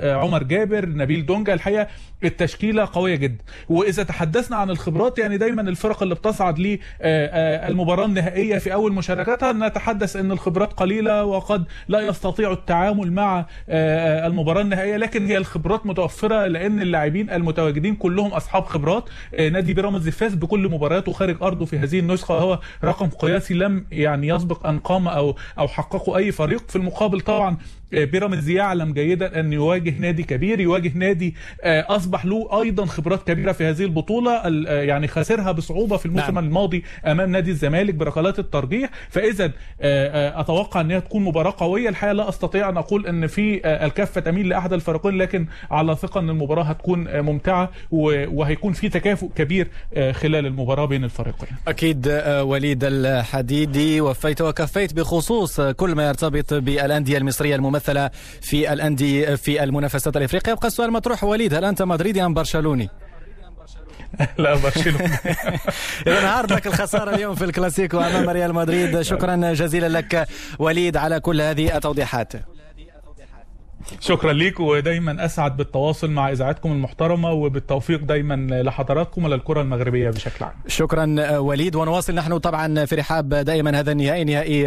[0.04, 1.86] عمر جابر نبيل دونجا الحقيقة
[2.24, 3.44] التشكيلة قوية جدا.
[3.68, 10.16] وإذا تحدثنا عن الخبرات يعني دايما الفرق اللي بتصعد للمباراه النهائية في أول مشاركتها نتحدث
[10.16, 15.86] إن الخبرات قليلة وقد لا يستطيع التعامل مع آه، آه، المباراة النهائية لكن هي الخبرات
[15.86, 19.04] متوفرة لأن اللاعبين المتواجدين كلهم أصحاب خبرات.
[19.34, 23.86] آه، نادي بيراميدز فاز بكل مبارياته خارج أرضه في هذه النسخة هو رقم قياسي لم
[23.92, 26.70] يعني يسبق أن قام أو أو حققه أي فريق.
[26.70, 27.56] في المقابل طبعا
[27.92, 33.52] بيراميدز يعلم جيدا أن يواجه نادي كبير يواجه نادي آه، أصبح له أيضا خبرات كبيرة
[33.52, 36.38] في هذه البطولة ال- آه، يعني خسرها بصعوبة في الموسم نعم.
[36.44, 38.90] الماضي أمام نادي الزمالك بركلات الترجيح.
[39.10, 41.88] فإذا آه، آه، أتوقع ان هي تكون مباراة قوية.
[41.88, 46.20] الحقيقة لا أستطيع أن أقول أن في آه، الكفة تميل لأحد الفريقين لكن على ثقة
[46.20, 51.48] أن المباراة هتكون آه، ممتعة وهيكون في تكافؤ كبير آه، خلال المباراة بين الفريقين.
[51.68, 58.10] أكيد آه، وليد الحديدي وفيت وكفيت بخصوص آه، كل ما يرتبط بالأندية المصرية الممثلة
[58.40, 60.52] في الأندية في المنافسات الإفريقية.
[60.52, 61.24] يبقى السؤال مطروح.
[61.24, 62.90] وليد هل أنت مدريدي أم برشلوني؟
[64.38, 65.18] لا برشلونه
[66.06, 69.00] اذا hard luck الخسارة اليوم في الكلاسيكو أمام ريال مدريد.
[69.02, 72.32] شكرا جزيلا لك وليد على كل هذه التوضيحات.
[74.00, 80.54] شكرا ليك ودايما أسعد بالتواصل مع إذاعتكم المحترمة وبالتوفيق دايما لحضراتكم وللكره المغربية بشكل عام.
[80.66, 84.64] شكرا وليد ونواصل نحن طبعا في رحاب دائما هذا النهائي نهائي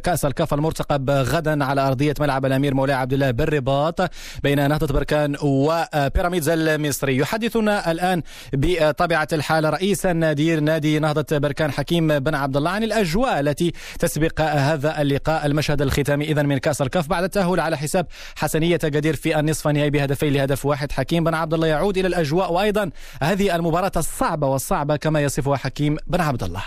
[0.00, 4.00] كأس الكاف المرتقب غدا على أرضية ملعب الأمير مولاي عبد الله بالرباط
[4.42, 7.16] بين نهضة بركان وبيراميدز المصري.
[7.16, 13.40] يحدثنا الآن بطبيعة الحال رئيس النادي نادي نهضة بركان حكيم بن عبد الله عن الأجواء
[13.40, 18.06] التي تسبق هذا اللقاء المشهد الختامي اذا من كأس الكاف بعد التأهل على حساب
[18.36, 20.92] حسن نية جدير في النصف النهائي بهدفين لهدف واحد.
[20.92, 22.90] حكيم بن عبد الله يعود إلى الأجواء وأيضا.
[23.22, 26.62] هذه المباراة الصعبة والصعبة كما يصفها حكيم بن عبد الله.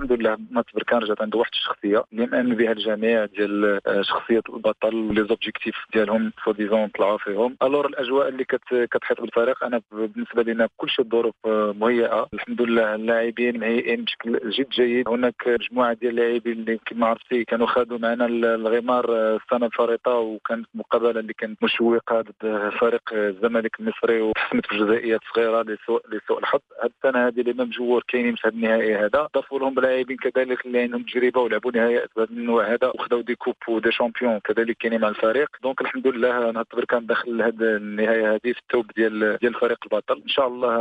[0.00, 2.04] الحمد لله ناس بركان رجعت عنده واحد الشخصية.
[2.12, 7.56] اللي مامن بها الجميع ديال آه، شخصية البطل و les objectifs ديالهم soi-disant طلعوا فيهم
[7.62, 12.28] alors الأجواء اللي كت كتحيط بالفريق أنا بالنسبة لنا كل شيء الظروف آه، مهيئة.
[12.34, 15.08] الحمد لله اللاعبين مهيئين بشكل جد جيد.
[15.08, 20.66] هناك مجموعة ديال اللاعبين اللي كما عرفتي كانوا خادوا معنا الغمار آه، السنة الفارطه وكانت
[20.74, 26.60] مقابلة اللي كانت مشوقة ضد فريق الزمالك المصري وتحسمت في جزئيات صغيرة لسوء لسوء الحظ.
[26.82, 29.28] هذه السنة هذه les mêmes joueurs كاينين في هذا النهائي هذا.
[29.34, 33.54] ضافوا لهم لاعبين كذلك اللي عندهم تجربة ولعبوا نهائيات بهذا النوع هذا وخذوا des coupes
[33.68, 35.48] و des champions كذلك كاينين مع الفريق.
[35.62, 40.22] donc الحمد لله نعتبر كان داخل هذه النهاية هذه في الثوب ديال ديال الفريق البطل.
[40.22, 40.74] إن شاء الله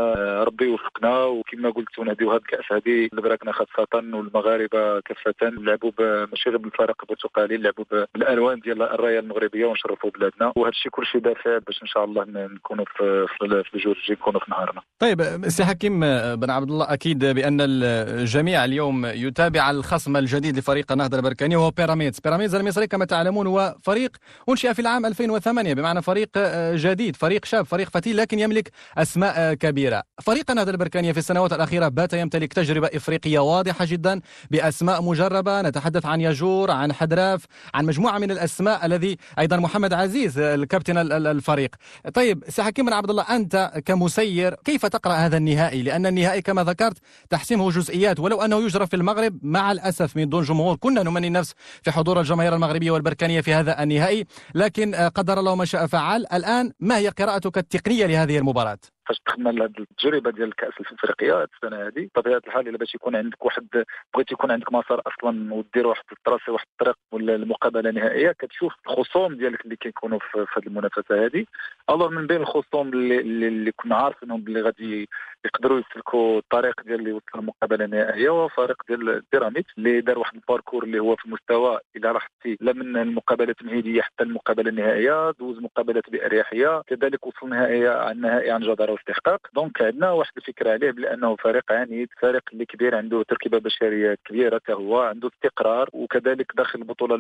[0.44, 5.92] ربي يوفقنا وكما قلت ونهديو هذه الكاس هذه لبراكنا خاصة والمغاربة كافة لعبوا
[6.26, 10.54] ماشي غير بالفريق البرتقالي لعبوا بالألوان ديال الرايه المغربية ونشرفوا بلادنا.
[10.56, 14.18] وهذا الشيء كل شيء دافع باش إن شاء الله نكونوا في في le jour J
[14.22, 14.82] نكونوا في نهارنا.
[15.00, 16.00] طيب سي حكيم
[16.36, 22.20] بن عبد الله أكيد بأن الجميع اليوم يتابع الخصم الجديد لفريق النهضه البركاني وهو بيراميدز.
[22.20, 24.18] بيراميدز المصري كما تعلمون هو فريق
[24.50, 29.34] أنشئ في العام 2008 بمعنى فريق آه، جديد فريق شاب فريق فتيل لكن يملك أسماء
[29.38, 30.04] آه، كبيرة.
[30.22, 35.62] فريق النهضه البركانية في السنوات الأخيرة بات يمتلك تجربة إفريقية واضحة جدا بأسماء مجربة.
[35.62, 41.76] نتحدث عن ياجور عن حدراف عن مجموعة من الأسماء الذي أيضا محمد عزيز الكابتن الفريق.
[42.14, 46.64] طيب سي حكيم بن عبد الله أنت كمسير كيف تقرأ هذا النهائي؟ لأن النهائي كما
[46.64, 46.98] ذكرت
[47.30, 49.40] تحسيمه جزئيات ولو أنه يجرى في المغرب.
[49.44, 53.84] مع الأسف من دون جمهور كنا نمني النفس في حضور الجماهير المغربية والبركانية في هذا
[53.84, 54.26] النهائي.
[54.56, 56.26] لكن قدر الله ما شاء فعل.
[56.34, 61.88] الآن ما هي قراءتك التقنية لهذه المباراة؟ فاش دخلنا لهذه التجربة ديال الكأس الإفريقية السنة
[61.88, 62.10] هذه.
[62.16, 63.68] بطبيعة الحال إلا باش يكون عندك واحد
[64.14, 68.74] بغيت يكون عندك مسار أصلا ودير واحد ال tracé واحد الطريق ولا المقابلة نهائية كتشوف
[68.90, 71.46] الخصوم ديالك اللي كيكونوا في هذه المنافسة هذه.
[71.90, 75.10] alors من بين الخصوم اللي, اللي كنا عارفينهم اللي غادي
[75.46, 80.36] يقدروا يسلكوا الطريق ديال اللي وصل المقابله النهائيه هو فريق ديال بيراميد اللي دار واحد
[80.36, 85.32] ال parcours اللي هو في المستوى إلى لاحظتي لا من المقابلة التمهيدية حتى المقابلة النهائية
[85.32, 89.40] دوز مقابلات بأريحية كذلك وصل نهائيه عن نهائي عن جدارة واستحقاق.
[89.56, 94.58] donc عندنا واحد الفكرة عليه بانه فريق عنيد فريق اللي كبير عنده تركيبة بشرية كبيرة
[94.58, 97.16] كهو عنده استقرار وكذلك داخل البطولة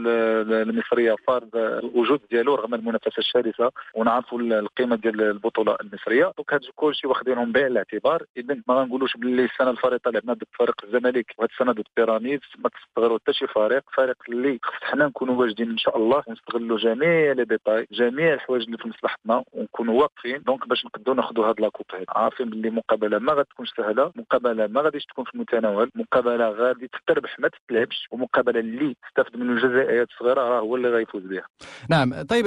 [0.62, 6.34] المصرية فارض الوجود ديالو رغم المنافسة الشرسة ونعرفوا القيمة ديال البطولة المصرية.
[6.38, 8.08] donc هذا كلشي واخدينهم بعين الاعتبار.
[8.37, 12.69] اذا ما غنقولوش باللي السنة الفارطه لعبنا ضد فريق الزمالك وهذه السنة ضد بيراميدز ما
[12.69, 16.23] تستصغروا حتى شي فريق فريق اللي خص حنا نكونوا واجدين إن شاء الله.
[16.27, 20.43] ونستغلوا جميع les détails جميع الحوايج اللي في مصلحتنا ونكونوا واقفين.
[20.43, 24.67] donc باش نقدروا ناخذوا هذه la coupe هذه عارفين باللي مقابلة ما غتكونش سهلة مقابلة
[24.67, 30.07] ما غاديش تكون في المتناول مقابلة غادي تربح ما تتلعبش ومقابلة اللي تستافد من الجزئيات
[30.09, 31.43] الصغيرة راه هو اللي غيفوز بها.
[31.89, 32.21] نعم.
[32.21, 32.45] طيب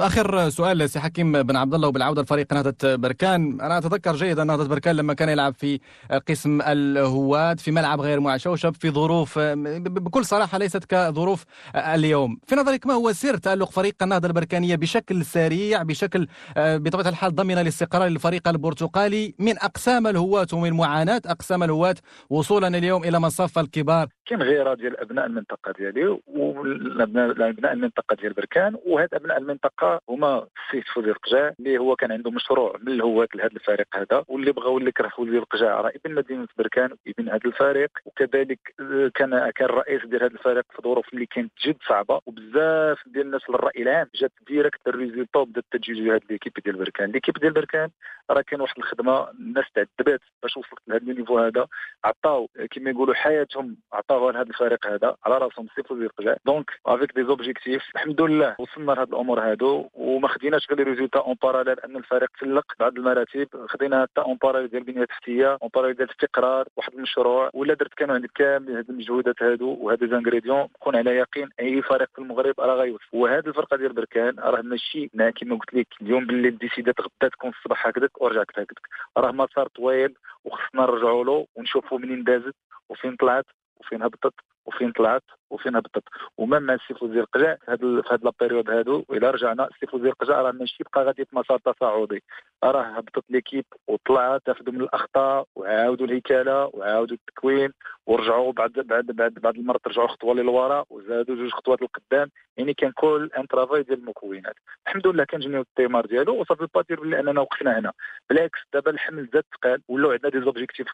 [0.00, 3.60] آخر سؤال سي حكيم بن عبد الله وبالعودة لفريق نهضة بركان.
[3.60, 5.80] أنا أتذكر جيدا نهضة بركان كان يلعب في
[6.28, 11.44] قسم الهواة في ملعب غير معشوشب في ظروف بكل صراحة ليست كظروف
[11.76, 12.38] اليوم.
[12.46, 17.58] في نظرك ما هو سر تألق فريق النهضه البركانية بشكل سريع بشكل بطبيعة الحال ضمن
[17.58, 21.94] الاستقرار للفريق البرتقالي؟ من أقسام الهواة ومن معاناة أقسام الهواة
[22.30, 28.32] وصولا اليوم إلى مصاف الكبار؟ كاين غيره ديال ابناء المنطقة ديالي وابناء ابناء المنطقة ديال
[28.32, 33.28] بركان وهاد أبناء المنطقة هما السيد فوزي القجاع اللي هو كان عنده مشروع من الهواة
[33.34, 34.68] لهذا الفريق هذا واللي بغى
[35.00, 39.68] واللي كره فوزي القجاع راه ابن مدينة بركان ابن هذا الفريق وكذلك آه، كان كان
[39.68, 44.08] الرئيس ديال هذا الفريق في ظروف اللي كانت جد صعبة وبزاف ديال الناس للراي العام
[44.14, 47.10] جات direct ال résultat وبدا التجهيز لهذه l'équipe ديال بركان.
[47.10, 47.88] l'équipe ديال بركان
[48.30, 51.66] راه كان واحد الخدمة الناس تعذبات باش وصلت لهذا ال niveau هذا.
[52.04, 56.36] عطاو كما يقولوا حياتهم عطاوها لهذا الفريق هذا على راسهم سي فوزي القجاع.
[56.46, 59.88] donc avec des objectifs الحمد لله وصلنا لهذ الأمور هادو.
[59.94, 63.48] وما خديناش غير les résultats en parallèle أن الفريق تسلق بعض المراتب.
[63.68, 67.94] خدينا حتى en parallèle ديال البنية التحتية en parallèle ديال الاستقرار واحد المشروع ولا درت
[67.94, 72.18] كانوا عندك كامل هاد المجهودات هادو وهاد les ingrédients كون على يقين أي فريق في
[72.18, 73.04] المغرب راه غيوصل.
[73.12, 77.50] وهاد الفرقة ديال بركان راه ماشي كما قلت لك اليوم باللي décida ت غدا تكون
[77.50, 78.88] الصباح هكذاك ورجعت هكذاك.
[79.16, 80.14] راه مسار طويل
[80.44, 82.54] وخصنا نرجعوا له ونشوفوا منين دازت
[82.88, 83.46] وفين طلعت
[83.80, 84.34] وفين هبطت
[84.66, 85.22] وفين طلعت.
[85.54, 86.02] وفين هبطت
[86.38, 90.12] و même مع السي فوزي القجاع في هاد la période هادو إلى رجعنا السي فوزي
[90.12, 92.22] القجاع راه ماشي بقى غادي في مسار تصاعدي.
[92.64, 97.70] راه هبطت l'équipe وطلعت تاخذوا من الأخطاء وعاودوا الهيكله وعاودوا التكوين
[98.06, 102.30] ورجعوا بعد بعد بعد بعد المرات رجعوا خطوة للوراء وزادوا جوج خطوات للقدام.
[102.56, 104.54] يعني كان كل un travail ديال المكونات.
[104.86, 107.92] الحمد لله كنجنيو الثمار ديالو و ça veut pas dire بلي أننا وقفنا هنا.
[108.30, 110.86] بالعكس دابا الحمل زاد ثقال ولاو عندنا des objectifs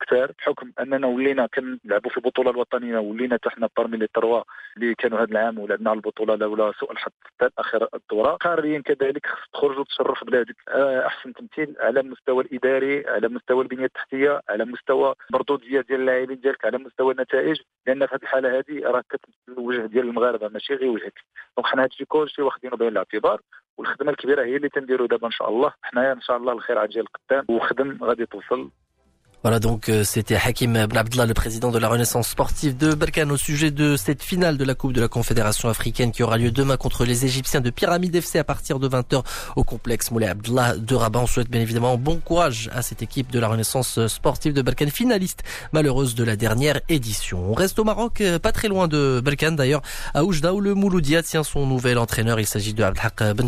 [0.00, 4.42] كثار بحكم أننا ولينا كنلعبوا في البطوله الوطنية ولينا حتى حنا parmi les trois
[4.76, 8.30] اللي كانوا هذا العام ولعبنا على البطولة الأولى سوء الحظ حتى آخر الدورة.
[8.30, 13.84] قاريا كذلك خص تخرج وتشرف بلادك آه، أحسن تمثيل على المستوى الإداري على مستوى البنية
[13.84, 17.60] التحتية على مستوى مردوديه ديال اللاعبين ديالك على مستوى النتائج.
[17.86, 21.20] لأن في هذه الحالة هذه راه كتمثل الوجه ديال المغاربة ماشي غير وجهك.
[21.56, 23.40] دونك حنا هادشي كلشي واخدينه بعين الاعتبار.
[23.78, 25.72] والخدمة الكبيرة هي اللي تنديروا دابا إن شاء الله.
[25.82, 28.70] حنايا إن شاء الله الخير عاجل قدام وخدم غادي توصل
[29.46, 33.36] Voilà donc euh, c'était Hakim Abdallah, le président de la Renaissance sportive de Berkane au
[33.36, 36.76] sujet de cette finale de la Coupe de la Confédération africaine qui aura lieu demain
[36.76, 39.22] contre les Égyptiens de Pyramide FC à partir de 20h
[39.54, 41.20] au complexe Moulay Abdallah de Rabat.
[41.20, 44.90] On souhaite bien évidemment bon courage à cette équipe de la Renaissance sportive de Berkane,
[44.90, 47.48] finaliste malheureuse de la dernière édition.
[47.48, 49.82] On reste au Maroc, euh, pas très loin de Berkane d'ailleurs,
[50.12, 52.40] à Oujda où le Mouloudia tient son nouvel entraîneur.
[52.40, 53.46] Il s'agit de Abdelhak Ben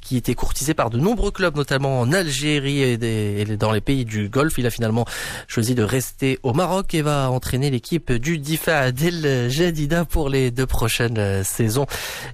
[0.00, 4.28] qui était courtisé par de nombreux clubs, notamment en Algérie et dans les pays du
[4.28, 4.58] Golfe.
[4.58, 5.06] Il a finalement
[5.48, 10.50] choisi de rester au Maroc et va entraîner l'équipe du Difa Del Jadida pour les
[10.50, 11.86] deux prochaines saisons.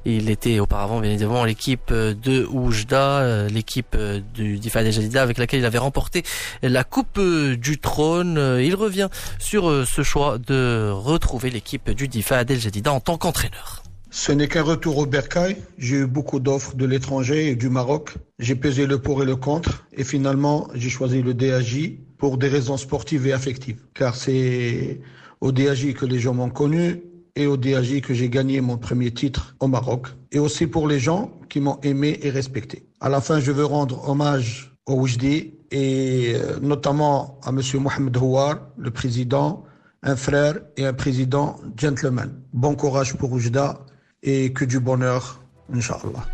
[0.05, 3.97] Il était auparavant bien évidemment l'équipe de Oujda, l'équipe
[4.35, 6.23] du Difa Del Jadida avec laquelle il avait remporté
[6.63, 8.59] la Coupe du Trône.
[8.61, 9.09] Il revient
[9.39, 13.83] sur ce choix de retrouver l'équipe du Difa Del Jadida en tant qu'entraîneur.
[14.11, 15.57] Ce n'est qu'un retour au bercail.
[15.77, 18.15] J'ai eu beaucoup d'offres de l'étranger et du Maroc.
[18.39, 22.49] J'ai pesé le pour et le contre et finalement j'ai choisi le DAJ pour des
[22.49, 23.81] raisons sportives et affectives.
[23.95, 25.01] Car c'est
[25.41, 27.03] au DAJ que les gens m'ont connu
[27.37, 30.09] et au DAJ que j'ai gagné mon premier titre au Maroc.
[30.33, 32.87] Et aussi pour les gens qui m'ont aimé et respecté.
[33.01, 38.17] À la fin, je veux rendre hommage au Oujdi et euh, notamment à Monsieur Mohamed
[38.17, 39.65] Houar, le président,
[40.03, 42.33] un frère et un président gentleman.
[42.53, 43.81] Bon courage pour Oujda
[44.23, 45.41] et que du bonheur,
[45.73, 46.27] Inch'Allah.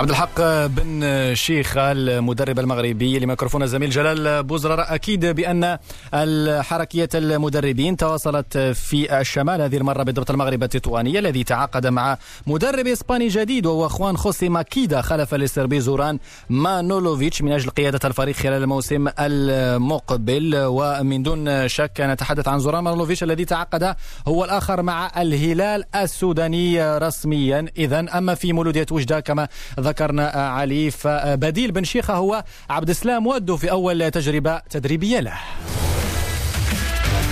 [0.00, 5.78] عبد الحق بن شيخ المدرب المغربي لميكروفون الزميل جلال بوزرر أكيد بأن
[6.14, 13.28] الحركية المدربين تواصلت في الشمال هذه المرة بضبط المغرب التطوانية الذي تعاقد مع مدرب إسباني
[13.28, 15.00] جديد وهو خوان خوسي ماكيدا.
[15.00, 20.52] خلف للسربي زوران مانولوفيتش من أجل قيادة الفريق خلال الموسم المقبل.
[20.56, 23.96] ومن دون شك نتحدث عن زوران مانولوفيتش الذي تعاقد
[24.28, 27.66] هو الآخر مع الهلال السوداني رسميا.
[27.78, 29.48] اذا أما في مولودية وجدة كما
[29.90, 30.90] ذكرنا علي.
[30.90, 35.34] فبديل بن شيخة هو عبد السلام ودو في أول تجربة تدريبية له.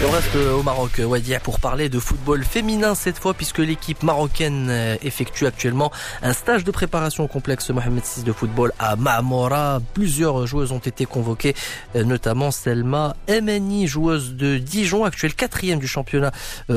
[0.07, 4.71] On reste au Maroc, Wadia, pour parler de football féminin cette fois, puisque l'équipe marocaine
[5.03, 5.91] effectue actuellement
[6.23, 9.81] un stage de préparation au complexe Mohamed VI de football à Mamora.
[9.95, 11.55] Plusieurs joueuses ont été convoquées,
[11.97, 16.31] notamment Selma Emeni, joueuse de Dijon, actuelle quatrième du championnat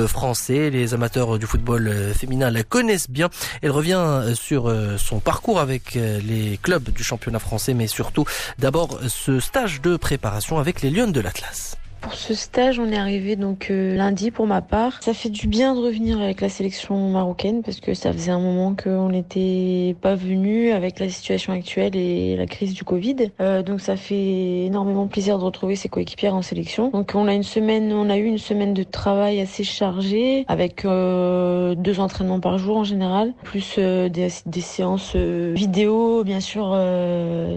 [0.08, 0.72] français.
[0.72, 3.30] Les amateurs du football féminin la connaissent bien.
[3.62, 8.26] Elle revient sur son parcours avec les clubs du championnat français, mais surtout
[8.58, 11.78] d'abord ce stage de préparation avec les Lions de l'Atlas.
[12.02, 15.02] Pour ce stage, on est arrivé donc euh, lundi pour ma part.
[15.02, 18.40] Ça fait du bien de revenir avec la sélection marocaine parce que ça faisait un
[18.40, 23.32] moment qu'on n'était pas venu avec la situation actuelle et la crise du Covid.
[23.40, 26.90] Euh, donc ça fait énormément plaisir de retrouver ses coéquipières en sélection.
[26.90, 30.86] Donc on a une semaine, on a eu une semaine de travail assez chargée avec
[30.86, 36.40] euh, deux entraînements par jour en général, plus euh, des, des, séances euh, vidéo, bien
[36.40, 36.78] sûr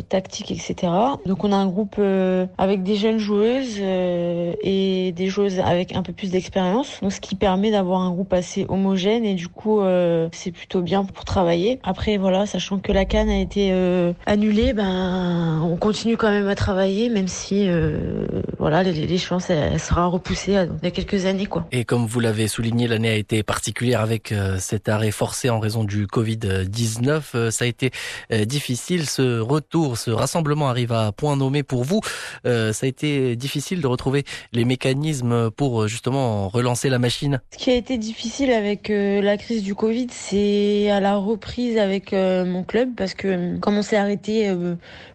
[0.08, 0.92] tactiques, etc.
[1.26, 2.00] Donc on a un groupe
[2.58, 3.80] avec des jeunes joueuses
[4.62, 6.98] et des joueuses avec un peu plus d'expérience.
[7.02, 10.82] Donc ce qui permet d'avoir un groupe assez homogène et du coup euh, c'est plutôt
[10.82, 11.80] bien pour travailler.
[11.82, 16.48] Après voilà, sachant que la canne a été euh, annulée, ben on continue quand même
[16.48, 18.26] à travailler même si euh,
[18.58, 21.66] voilà l'échéance elle, sera repoussée y a quelques années quoi.
[21.72, 25.60] Et comme vous l'avez souligné, l'année a été particulière avec euh, cet arrêt forcé en
[25.60, 27.22] raison du Covid-19.
[27.34, 27.90] Euh, ça a été
[28.32, 32.00] euh, difficile ce retour, ce rassemblement arrive à point nommé pour vous.
[32.44, 37.40] ça a été difficile de retrouver les mécanismes pour justement relancer la machine.
[37.52, 42.12] Ce qui a été difficile avec la crise du Covid, c'est à la reprise avec
[42.12, 44.52] mon club parce que comme on s'est arrêté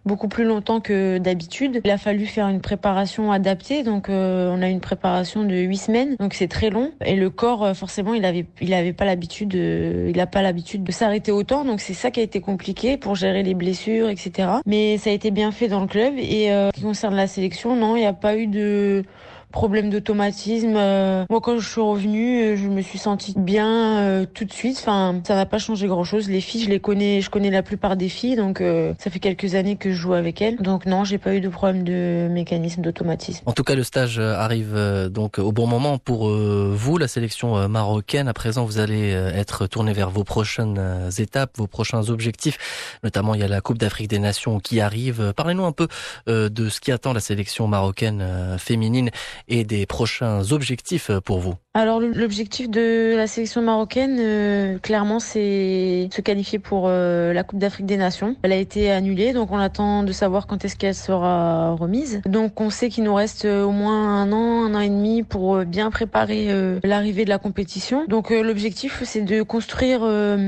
[0.10, 3.84] beaucoup plus longtemps que d'habitude, il a fallu faire une préparation adaptée.
[3.84, 6.91] Donc on a une préparation de huit semaines, donc c'est très long.
[7.05, 10.91] Et le corps, forcément, il avait il avait pas l'habitude, il n'a pas l'habitude de
[10.91, 11.64] s'arrêter autant.
[11.64, 14.49] Donc c'est ça qui a été compliqué pour gérer les blessures, etc.
[14.66, 16.14] Mais ça a été bien fait dans le club.
[16.18, 19.03] Et euh, qui concerne la sélection, non, il n'y a pas eu de
[19.52, 20.76] problème d'automatisme.
[20.76, 24.54] Euh, moi, quand je suis revenue, euh, je me suis sentie bien euh, tout de
[24.54, 24.78] suite.
[24.80, 26.30] Enfin, ça n'a pas changé grand-chose.
[26.30, 28.64] Les filles, je les connais, je connais la plupart des filles, donc
[29.00, 30.58] ça fait quelques années que je joue avec elles.
[30.58, 33.43] Donc non, j'ai pas eu de problème de mécanisme d'automatisme.
[33.45, 34.78] En tout cas, le stage arrive
[35.12, 38.28] donc au bon moment pour vous, la sélection marocaine.
[38.28, 43.00] À présent, vous allez être tourné vers vos prochaines étapes, vos prochains objectifs.
[43.04, 45.34] Notamment, il y a la Coupe d'Afrique des Nations qui arrive.
[45.36, 45.88] Parlez-nous un peu
[46.28, 49.10] de ce qui attend la sélection marocaine féminine
[49.50, 51.56] et des prochains objectifs pour vous?
[51.76, 57.60] Alors l'objectif de la sélection marocaine, euh, clairement, c'est se qualifier pour euh, la Coupe
[57.60, 58.36] d'Afrique des Nations.
[58.41, 62.22] Elle a été annulée, donc on attend de savoir quand est-ce qu'elle sera remise.
[62.26, 65.24] Donc on sait qu'il nous reste euh, au moins un an, un an et demi
[65.24, 66.50] pour bien préparer
[66.84, 68.06] l'arrivée de la compétition.
[68.08, 70.02] Donc l'objectif, c'est de construire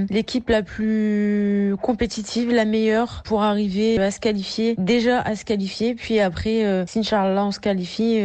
[0.09, 4.75] l'équipe la plus compétitive, la meilleure, pour arriver à se qualifier.
[4.77, 8.21] Déjà à se qualifier, puis après, si Inch'Allah on se qualifie,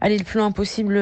[0.00, 0.94] aller le plus loin possible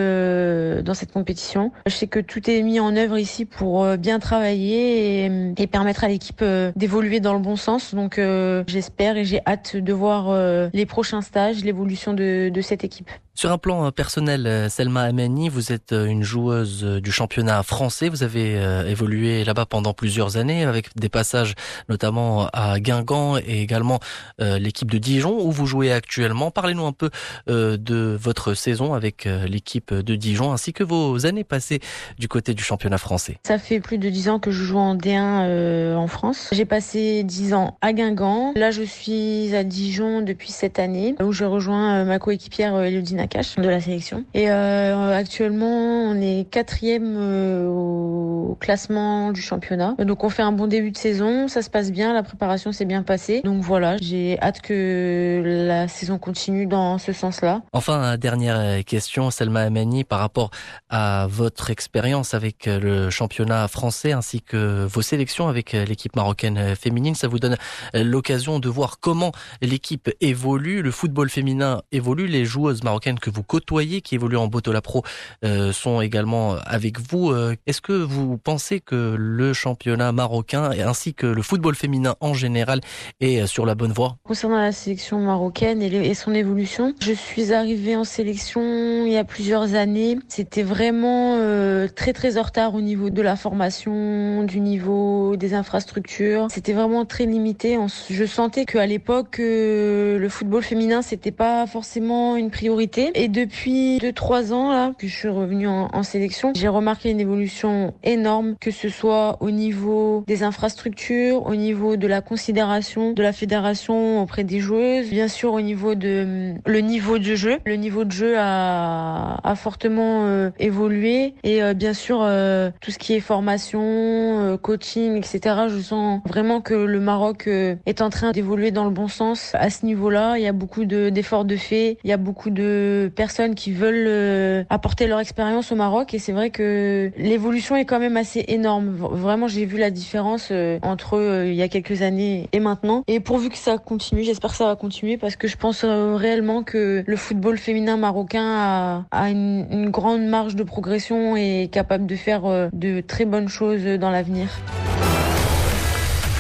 [0.83, 1.73] dans cette compétition.
[1.87, 5.27] Je sais que tout est mis en œuvre ici pour euh, bien travailler
[5.57, 7.95] et, permettre à l'équipe euh, d'évoluer dans le bon sens.
[7.95, 10.29] Donc euh, j'espère et j'ai hâte de voir
[10.73, 13.11] les prochains stages, l'évolution de cette équipe.
[13.39, 17.63] Sur un plan euh, personnel, euh, Selma Ameni, vous êtes euh, une joueuse du championnat
[17.63, 18.09] français.
[18.09, 18.55] Vous avez
[18.89, 21.55] évolué là-bas pendant plusieurs années avec des passages
[21.89, 24.01] notamment à Guingamp et également
[24.39, 26.51] l'équipe de Dijon où vous jouez actuellement.
[26.51, 27.11] Parlez-nous un peu
[27.47, 31.81] de votre saison avec l'équipe de Dijon ainsi que vos années passées
[32.19, 33.39] du côté du championnat français.
[33.47, 36.49] Ça fait plus de dix ans que je joue en D1 en France.
[36.53, 38.53] J'ai passé dix ans à Guingamp.
[38.57, 43.69] Là, je suis à Dijon depuis cette année où je rejoins ma coéquipière Elodina de
[43.69, 44.25] la sélection.
[44.35, 49.95] Et euh, actuellement, on est quatrième euh, au classement du championnat.
[49.99, 52.85] Donc on fait un bon début de saison, ça se passe bien, la préparation s'est
[52.85, 53.43] bien passée.
[53.45, 57.63] Donc voilà, j'ai hâte que la saison continue dans ce sens-là.
[57.73, 60.51] Enfin, dernière question, Selma Amani, par rapport
[60.89, 67.15] à votre expérience avec le championnat français ainsi que vos sélections avec l'équipe marocaine féminine,
[67.15, 67.57] ça vous donne
[67.95, 73.43] l'occasion de voir comment l'équipe évolue, le football féminin évolue, les joueuses marocaines que vous
[73.43, 75.03] côtoyez, qui évoluent en Botola Pro,
[75.45, 77.31] euh, sont également avec vous.
[77.31, 82.35] Euh, est-ce que vous pensez que le championnat marocain ainsi que le football féminin en
[82.35, 82.81] général
[83.21, 84.17] est sur la bonne voie?
[84.25, 89.25] Concernant la sélection marocaine et, son évolution, je suis arrivée en sélection il y a
[89.25, 90.19] plusieurs années.
[90.29, 95.55] C'était vraiment euh, très très en retard au niveau de la formation, du niveau des
[95.55, 96.49] infrastructures.
[96.51, 97.79] C'était vraiment très limité.
[98.11, 103.08] Je sentais qu'à l'époque, le football féminin, c'était pas forcément une priorité.
[103.15, 107.93] Et depuis 2-3 ans là que je suis revenue en, sélection, j'ai remarqué une évolution
[108.03, 113.33] énorme, que ce soit au niveau des infrastructures, au niveau de la considération de la
[113.33, 117.59] fédération auprès des joueuses, bien sûr au niveau de le niveau de jeu.
[117.67, 122.91] Le niveau de jeu a, a fortement euh, évolué et euh, bien sûr euh, tout
[122.91, 125.57] ce qui est formation, coaching, etc.
[125.69, 129.71] Je sens vraiment que le Maroc est en train d'évoluer dans le bon sens à
[129.71, 130.39] ce niveau-là.
[130.39, 133.73] Il y a beaucoup d'efforts de, de fait, il y a beaucoup de personnes qui
[133.73, 138.17] veulent euh, apporter leur expérience au Maroc et c'est vrai que l'évolution est quand même
[138.17, 138.89] assez énorme.
[138.89, 143.05] Vraiment, j'ai vu la différence euh, entre euh, il y a quelques années et maintenant.
[143.07, 146.63] Et pourvu que ça continue, j'espère que ça va continuer parce que je pense réellement
[146.63, 152.07] que le football féminin marocain a, une, une grande marge de progression et est capable
[152.07, 154.49] de faire de très bonnes choses dans l'avenir.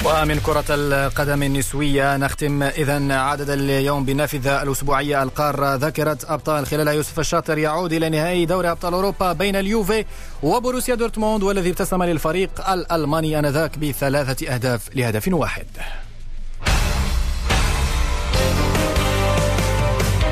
[0.04, 7.20] ومن كرة القدم النسوية نختم إذا عدد اليوم بالنافذة الأسبوعية القارة ذكرت أبطال خلالها يوسف
[7.20, 10.04] الشاطر يعود إلى نهائي دوري أبطال أوروبا بين اليوفي
[10.42, 15.66] وبروسيا دورتموند والذي ابتسم للفريق الألماني آنذاك بثلاثة أهداف لهدف واحد.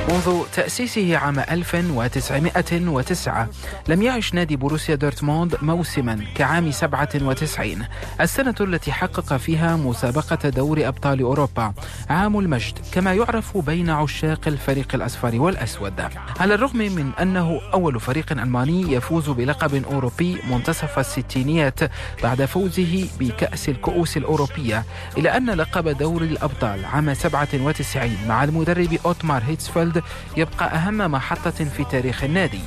[0.09, 3.49] منذ تأسيسه عام 1909
[3.89, 7.87] لم يعش نادي بروسيا دورتموند موسما كعام 97
[8.21, 11.73] السنة التي حقق فيها مسابقة دوري أبطال أوروبا
[12.11, 16.01] عام المجد كما يعرف بين عشاق الفريق الأصفر والأسود.
[16.41, 21.81] على الرغم من أنه أول فريق ألماني يفوز بلقب أوروبي منتصف الستينيات
[22.23, 24.85] بعد فوزه بكأس الكؤوس الأوروبية
[25.19, 29.96] إلى أن لقب دوري الأبطال عام 97 مع المدرب أوتمار هيتسفيلد
[30.37, 32.61] يبقى أهم محطة في تاريخ النادي.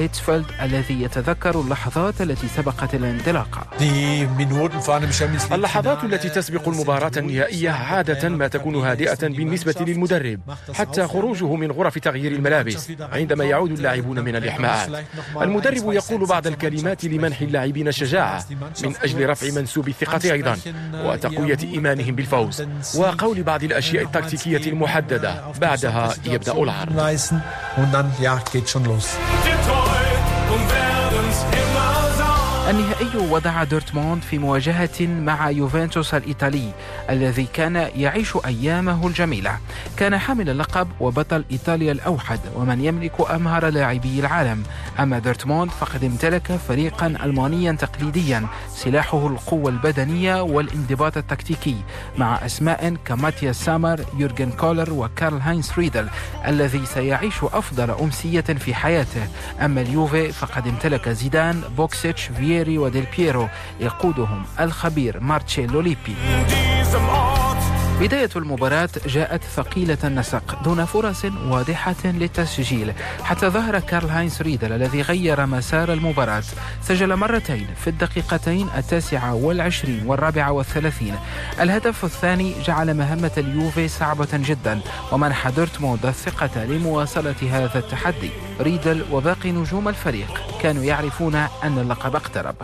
[0.00, 3.66] هيتسفيلد الذي يتذكر اللحظات التي سبقت الانطلاقة
[5.54, 10.40] اللحظات التي تسبق المباراة النهائية عادة ما تكون هادئة بالنسبة للمدرب
[10.74, 15.04] حتى خروجه من غرف تغيير الملابس عندما يعود اللاعبون من الإحماءات
[15.40, 18.44] المدرب يقول بعض الكلمات لمنح اللاعبين الشجاعة
[18.84, 20.56] من أجل رفع منسوب الثقة أيضا
[20.94, 22.62] وتقوية إيمانهم بالفوز
[22.96, 26.96] وقول بعض الأشياء التكتيكية المحددة بعدها يبدأ العرض
[30.50, 30.89] Um
[32.70, 36.72] النهائي وضع دورتموند في مواجهة مع يوفنتوس الإيطالي
[37.10, 39.58] الذي كان يعيش أيامه الجميلة.
[39.96, 44.62] كان حامل اللقب وبطل إيطاليا الأوحد ومن يملك أمهر لاعبي العالم.
[45.00, 51.76] أما دورتموند فقد امتلك فريقا ألمانيا تقليديا سلاحه القوة البدنية والانضباط التكتيكي
[52.18, 56.08] مع أسماء كماتياس سامر يورجن كولر وكارل هاينز ريدل
[56.46, 59.28] الذي سيعيش أفضل أمسية في حياته.
[59.64, 62.28] أما اليوفي فقد امتلك زيدان بوكسيتش
[62.64, 63.48] فييري وديل بييرو
[63.80, 66.14] يقودهم الخبير مارتشيلو ليبي
[68.00, 72.92] بداية المباراة جاءت ثقيلة النسق دون فرص واضحة للتسجيل.
[73.22, 76.42] حتى ظهر كارل هاينز ريدل الذي غير مسار المباراة.
[76.82, 81.14] سجل مرتين في الدقيقتين التاسعة والعشرين والرابعة والثلاثين.
[81.60, 84.80] الهدف الثاني جعل مهمة اليوفي صعبة جدا
[85.12, 88.30] ومنح دورتموند الثقة لمواصلة هذا التحدي.
[88.60, 92.56] ريدل وباقي نجوم الفريق كانوا يعرفون أن اللقب اقترب.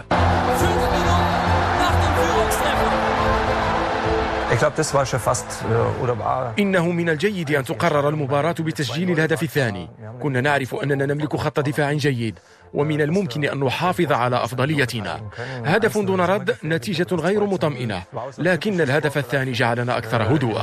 [6.59, 9.89] إنه من الجيد أن تقرر المباراة بتسجيل الهدف الثاني.
[10.23, 12.39] كنا نعرف أننا نملك خط دفاع جيد
[12.75, 15.21] ومن الممكن أن نحافظ على أفضليتنا.
[15.65, 18.03] هدف دون رد نتيجة غير مطمئنة.
[18.39, 20.63] لكن الهدف الثاني جعلنا أكثر هدوءا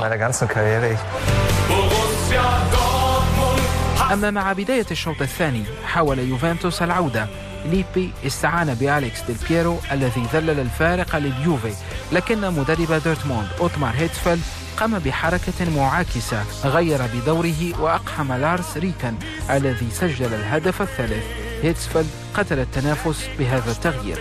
[4.13, 7.27] أما مع بداية الشوط الثاني حاول يوفنتوس العودة.
[7.65, 11.73] ليبي استعان بأليكس ديل بييرو الذي ذلل الفارق لليوفي
[12.11, 14.41] لكن مدرب دورتموند أوتمار هيتسفيلد
[14.77, 19.15] قام بحركة معاكسة غير بدوره وأقحم لارس ريكان
[19.49, 21.23] الذي سجل الهدف الثالث.
[21.63, 24.19] هيتسفيلد قتل التنافس بهذا التغيير.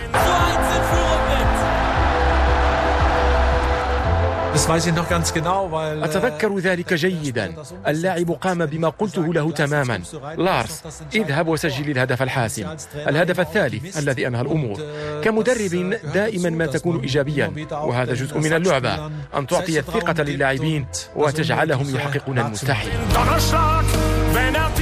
[6.03, 7.55] أتذكر ذلك جيدا.
[7.87, 10.01] اللاعب قام بما قلته له تماما.
[10.37, 10.83] لارس
[11.15, 12.75] اذهب وسجل الهدف الحاسم.
[12.95, 14.81] الهدف الثالث الذي أنهى الأمور.
[15.23, 17.53] كمدرب دائما ما تكون إيجابيا.
[17.71, 19.11] وهذا جزء من اللعبة.
[19.37, 20.85] أن تعطي الثقة للاعبين
[21.15, 22.91] وتجعلهم يحققون المستحيل.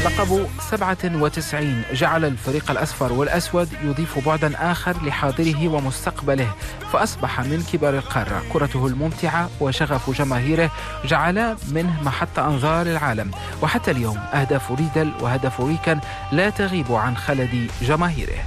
[0.06, 6.54] لقب 97 جعل الفريق الأصفر والأسود يضيف بعدا آخر لحاضره ومستقبله
[6.94, 8.44] فأصبح من كبار القارة.
[8.54, 10.72] كرته الممتعة وشغف جماهيره
[11.06, 13.32] جعل منه محط أنظار العالم.
[13.62, 16.00] وحتى اليوم أهداف ريدل وهدف ريكان
[16.32, 18.46] لا تغيب عن خلد جماهيره.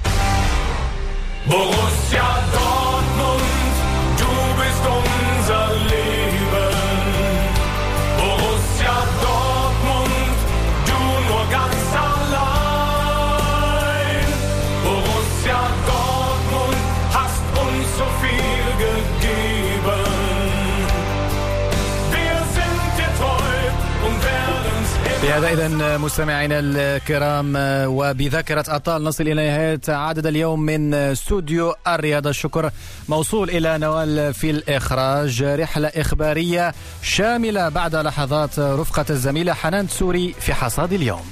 [25.40, 27.52] بهذا إذا مستمعينا الكرام
[27.86, 32.30] وبذاكرة أبطال نصل إلى نهاية عدد اليوم من استوديو الرياضة.
[32.30, 32.70] الشكر
[33.08, 35.42] موصول إلى نوال في الإخراج.
[35.42, 41.30] رحلة إخبارية شاملة بعد لحظات رفقة الزميلة حنان سوري في حصاد اليوم.